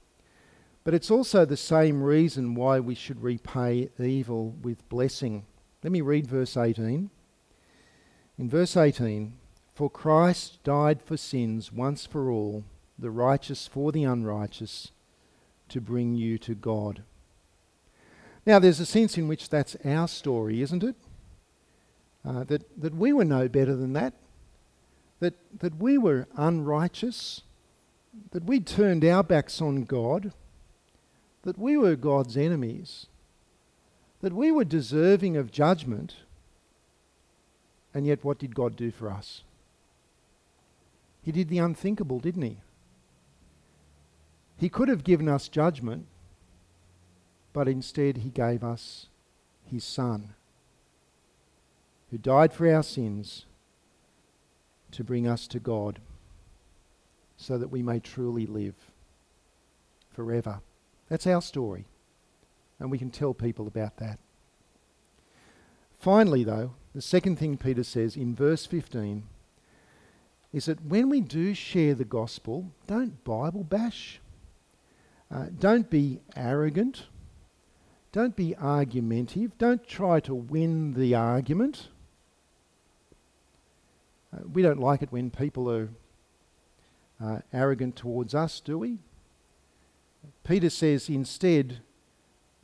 but 0.83 0.93
it's 0.93 1.11
also 1.11 1.45
the 1.45 1.57
same 1.57 2.01
reason 2.01 2.55
why 2.55 2.79
we 2.79 2.95
should 2.95 3.21
repay 3.21 3.89
evil 3.99 4.51
with 4.61 4.87
blessing. 4.87 5.45
Let 5.85 5.91
me 5.91 6.01
read 6.01 6.25
verse 6.25 6.57
18. 6.57 7.11
In 8.39 8.49
verse 8.49 8.75
18, 8.75 9.33
for 9.75 9.87
Christ 9.87 10.63
died 10.63 10.99
for 10.99 11.15
sins 11.15 11.71
once 11.71 12.07
for 12.07 12.31
all, 12.31 12.63
the 12.97 13.11
righteous 13.11 13.67
for 13.67 13.91
the 13.91 14.03
unrighteous, 14.03 14.91
to 15.69 15.79
bring 15.79 16.15
you 16.15 16.39
to 16.39 16.55
God. 16.55 17.03
Now, 18.47 18.57
there's 18.57 18.79
a 18.79 18.85
sense 18.87 19.15
in 19.15 19.27
which 19.27 19.47
that's 19.47 19.77
our 19.85 20.07
story, 20.07 20.63
isn't 20.63 20.83
it? 20.83 20.95
Uh, 22.27 22.45
that, 22.45 22.63
that 22.81 22.95
we 22.95 23.13
were 23.13 23.23
no 23.23 23.47
better 23.47 23.75
than 23.75 23.93
that, 23.93 24.15
that, 25.19 25.35
that 25.59 25.77
we 25.77 25.99
were 25.99 26.27
unrighteous, 26.35 27.43
that 28.31 28.45
we'd 28.45 28.65
turned 28.65 29.05
our 29.05 29.21
backs 29.21 29.61
on 29.61 29.83
God, 29.83 30.33
that 31.43 31.59
we 31.59 31.77
were 31.77 31.95
God's 31.95 32.37
enemies, 32.37 33.05
that 34.25 34.33
we 34.33 34.51
were 34.51 34.65
deserving 34.65 35.37
of 35.37 35.51
judgment, 35.51 36.15
and 37.93 38.07
yet 38.07 38.23
what 38.23 38.39
did 38.39 38.55
God 38.55 38.75
do 38.75 38.89
for 38.89 39.07
us? 39.07 39.43
He 41.21 41.31
did 41.31 41.47
the 41.47 41.59
unthinkable, 41.59 42.17
didn't 42.17 42.41
he? 42.41 42.57
He 44.57 44.67
could 44.67 44.89
have 44.89 45.03
given 45.03 45.29
us 45.29 45.47
judgment, 45.47 46.07
but 47.53 47.67
instead 47.67 48.17
he 48.17 48.31
gave 48.31 48.63
us 48.63 49.05
his 49.63 49.83
Son, 49.83 50.33
who 52.09 52.17
died 52.17 52.51
for 52.51 52.67
our 52.67 52.81
sins 52.81 53.45
to 54.89 55.03
bring 55.03 55.27
us 55.27 55.45
to 55.49 55.59
God 55.59 55.99
so 57.37 57.59
that 57.59 57.69
we 57.69 57.83
may 57.83 57.99
truly 57.99 58.47
live 58.47 58.73
forever. 60.09 60.61
That's 61.09 61.27
our 61.27 61.43
story 61.43 61.85
and 62.79 62.91
we 62.91 62.97
can 62.97 63.09
tell 63.09 63.33
people 63.33 63.67
about 63.67 63.97
that. 63.97 64.19
Finally, 65.99 66.43
though, 66.43 66.73
the 66.93 67.01
second 67.01 67.37
thing 67.37 67.57
Peter 67.57 67.83
says 67.83 68.15
in 68.15 68.35
verse 68.35 68.65
15 68.65 69.23
is 70.53 70.65
that 70.65 70.85
when 70.85 71.09
we 71.09 71.19
do 71.19 71.53
share 71.53 71.93
the 71.93 72.05
gospel, 72.05 72.71
don't 72.87 73.23
Bible 73.23 73.63
bash. 73.63 74.21
Uh, 75.29 75.47
don't 75.59 75.89
be 75.89 76.21
arrogant. 76.35 77.07
don't 78.11 78.35
be 78.37 78.55
argumentative. 78.55 79.57
Don't 79.57 79.85
try 79.85 80.21
to 80.21 80.33
win 80.33 80.93
the 80.93 81.13
argument. 81.15 81.89
Uh, 84.33 84.43
we 84.53 84.61
don't 84.61 84.79
like 84.79 85.01
it 85.01 85.11
when 85.11 85.29
people 85.29 85.69
are 85.69 85.89
uh, 87.21 87.39
arrogant 87.51 87.97
towards 87.97 88.33
us, 88.33 88.61
do 88.61 88.77
we? 88.77 88.99
Peter 90.45 90.69
says 90.69 91.09
instead, 91.09 91.81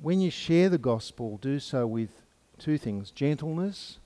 when 0.02 0.20
you 0.20 0.32
share 0.32 0.68
the 0.68 0.78
gospel, 0.78 1.38
do 1.42 1.60
so 1.60 1.86
with 1.86 2.10
two 2.58 2.78
things 2.78 3.12
gentleness 3.12 4.00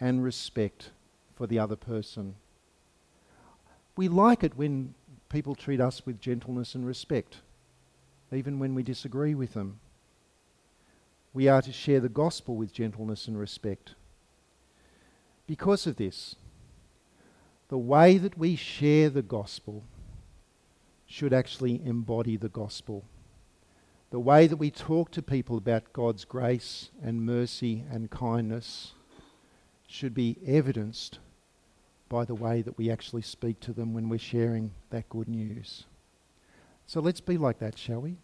and 0.00 0.24
respect 0.24 0.90
for 1.34 1.46
the 1.46 1.58
other 1.58 1.76
person. 1.76 2.34
We 3.94 4.08
like 4.08 4.42
it 4.42 4.56
when 4.56 4.94
people 5.28 5.54
treat 5.54 5.80
us 5.80 6.04
with 6.06 6.20
gentleness 6.20 6.74
and 6.74 6.86
respect, 6.86 7.38
even 8.32 8.58
when 8.58 8.74
we 8.74 8.82
disagree 8.82 9.34
with 9.34 9.52
them. 9.52 9.80
We 11.34 11.48
are 11.48 11.62
to 11.62 11.72
share 11.72 12.00
the 12.00 12.08
gospel 12.08 12.56
with 12.56 12.72
gentleness 12.72 13.26
and 13.28 13.38
respect. 13.38 13.94
Because 15.46 15.86
of 15.86 15.96
this, 15.96 16.36
the 17.68 17.78
way 17.78 18.18
that 18.18 18.36
we 18.36 18.56
share 18.56 19.10
the 19.10 19.22
gospel 19.22 19.84
should 21.06 21.32
actually 21.32 21.84
embody 21.84 22.36
the 22.36 22.48
gospel. 22.48 23.04
The 24.12 24.20
way 24.20 24.46
that 24.46 24.58
we 24.58 24.70
talk 24.70 25.10
to 25.12 25.22
people 25.22 25.56
about 25.56 25.94
God's 25.94 26.26
grace 26.26 26.90
and 27.02 27.24
mercy 27.24 27.86
and 27.90 28.10
kindness 28.10 28.92
should 29.86 30.12
be 30.12 30.36
evidenced 30.46 31.18
by 32.10 32.26
the 32.26 32.34
way 32.34 32.60
that 32.60 32.76
we 32.76 32.90
actually 32.90 33.22
speak 33.22 33.58
to 33.60 33.72
them 33.72 33.94
when 33.94 34.10
we're 34.10 34.18
sharing 34.18 34.72
that 34.90 35.08
good 35.08 35.28
news. 35.28 35.86
So 36.86 37.00
let's 37.00 37.22
be 37.22 37.38
like 37.38 37.58
that, 37.60 37.78
shall 37.78 38.02
we? 38.02 38.18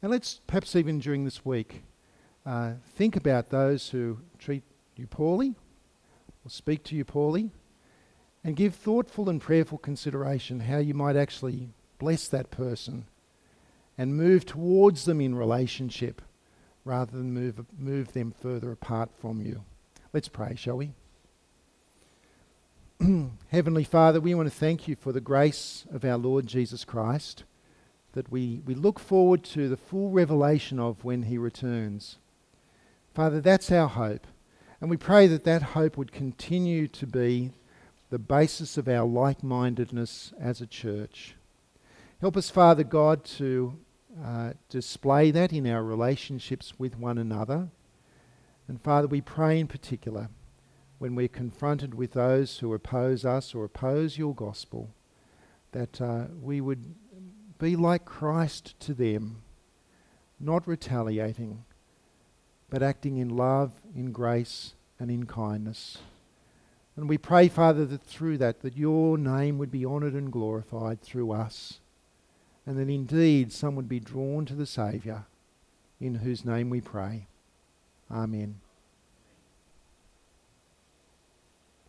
And 0.00 0.10
let's 0.10 0.40
perhaps 0.46 0.74
even 0.74 0.98
during 0.98 1.26
this 1.26 1.44
week 1.44 1.82
uh, 2.46 2.72
think 2.96 3.14
about 3.14 3.50
those 3.50 3.90
who 3.90 4.18
treat 4.38 4.62
you 4.96 5.06
poorly 5.06 5.54
or 6.42 6.48
speak 6.48 6.84
to 6.84 6.96
you 6.96 7.04
poorly 7.04 7.50
and 8.42 8.56
give 8.56 8.74
thoughtful 8.74 9.28
and 9.28 9.42
prayerful 9.42 9.76
consideration 9.76 10.60
how 10.60 10.78
you 10.78 10.94
might 10.94 11.16
actually 11.16 11.68
bless 11.98 12.28
that 12.28 12.50
person 12.50 13.04
and 13.96 14.16
move 14.16 14.46
towards 14.46 15.04
them 15.04 15.20
in 15.20 15.34
relationship 15.34 16.22
rather 16.84 17.12
than 17.12 17.32
move, 17.32 17.64
move 17.78 18.12
them 18.12 18.32
further 18.32 18.72
apart 18.72 19.10
from 19.18 19.40
you. 19.40 19.64
Let's 20.12 20.28
pray, 20.28 20.54
shall 20.56 20.78
we? 20.78 20.92
Heavenly 23.48 23.84
Father, 23.84 24.20
we 24.20 24.34
want 24.34 24.48
to 24.50 24.54
thank 24.54 24.86
you 24.88 24.96
for 24.96 25.12
the 25.12 25.20
grace 25.20 25.84
of 25.92 26.04
our 26.04 26.16
Lord 26.16 26.46
Jesus 26.46 26.84
Christ 26.84 27.44
that 28.12 28.30
we, 28.30 28.60
we 28.66 28.74
look 28.74 28.98
forward 28.98 29.42
to 29.42 29.68
the 29.68 29.76
full 29.76 30.10
revelation 30.10 30.78
of 30.78 31.04
when 31.04 31.24
he 31.24 31.38
returns. 31.38 32.18
Father, 33.14 33.40
that's 33.40 33.72
our 33.72 33.88
hope. 33.88 34.26
And 34.80 34.90
we 34.90 34.96
pray 34.96 35.26
that 35.28 35.44
that 35.44 35.62
hope 35.62 35.96
would 35.96 36.12
continue 36.12 36.88
to 36.88 37.06
be 37.06 37.52
the 38.10 38.18
basis 38.18 38.76
of 38.76 38.88
our 38.88 39.06
like 39.06 39.42
mindedness 39.42 40.32
as 40.38 40.60
a 40.60 40.66
church. 40.66 41.34
Help 42.22 42.36
us, 42.36 42.50
Father 42.50 42.84
God, 42.84 43.24
to 43.24 43.80
uh, 44.24 44.52
display 44.68 45.32
that 45.32 45.52
in 45.52 45.66
our 45.66 45.82
relationships 45.82 46.74
with 46.78 46.96
one 46.96 47.18
another. 47.18 47.68
And 48.68 48.80
Father, 48.80 49.08
we 49.08 49.20
pray 49.20 49.58
in 49.58 49.66
particular 49.66 50.28
when 51.00 51.16
we're 51.16 51.26
confronted 51.26 51.94
with 51.94 52.12
those 52.12 52.60
who 52.60 52.72
oppose 52.72 53.24
us 53.24 53.56
or 53.56 53.64
oppose 53.64 54.18
your 54.18 54.36
gospel, 54.36 54.94
that 55.72 56.00
uh, 56.00 56.26
we 56.40 56.60
would 56.60 56.94
be 57.58 57.74
like 57.74 58.04
Christ 58.04 58.78
to 58.78 58.94
them, 58.94 59.42
not 60.38 60.68
retaliating, 60.68 61.64
but 62.70 62.84
acting 62.84 63.16
in 63.16 63.30
love, 63.30 63.72
in 63.96 64.12
grace, 64.12 64.74
and 65.00 65.10
in 65.10 65.26
kindness. 65.26 65.98
And 66.94 67.08
we 67.08 67.18
pray, 67.18 67.48
Father, 67.48 67.84
that 67.86 68.04
through 68.04 68.38
that, 68.38 68.60
that 68.60 68.76
your 68.76 69.18
name 69.18 69.58
would 69.58 69.72
be 69.72 69.84
honoured 69.84 70.14
and 70.14 70.30
glorified 70.30 71.02
through 71.02 71.32
us, 71.32 71.80
and 72.66 72.78
that 72.78 72.88
indeed 72.88 73.52
some 73.52 73.74
would 73.76 73.88
be 73.88 74.00
drawn 74.00 74.46
to 74.46 74.54
the 74.54 74.66
Saviour, 74.66 75.26
in 76.00 76.16
whose 76.16 76.44
name 76.44 76.70
we 76.70 76.80
pray. 76.80 77.26
Amen. 78.10 78.61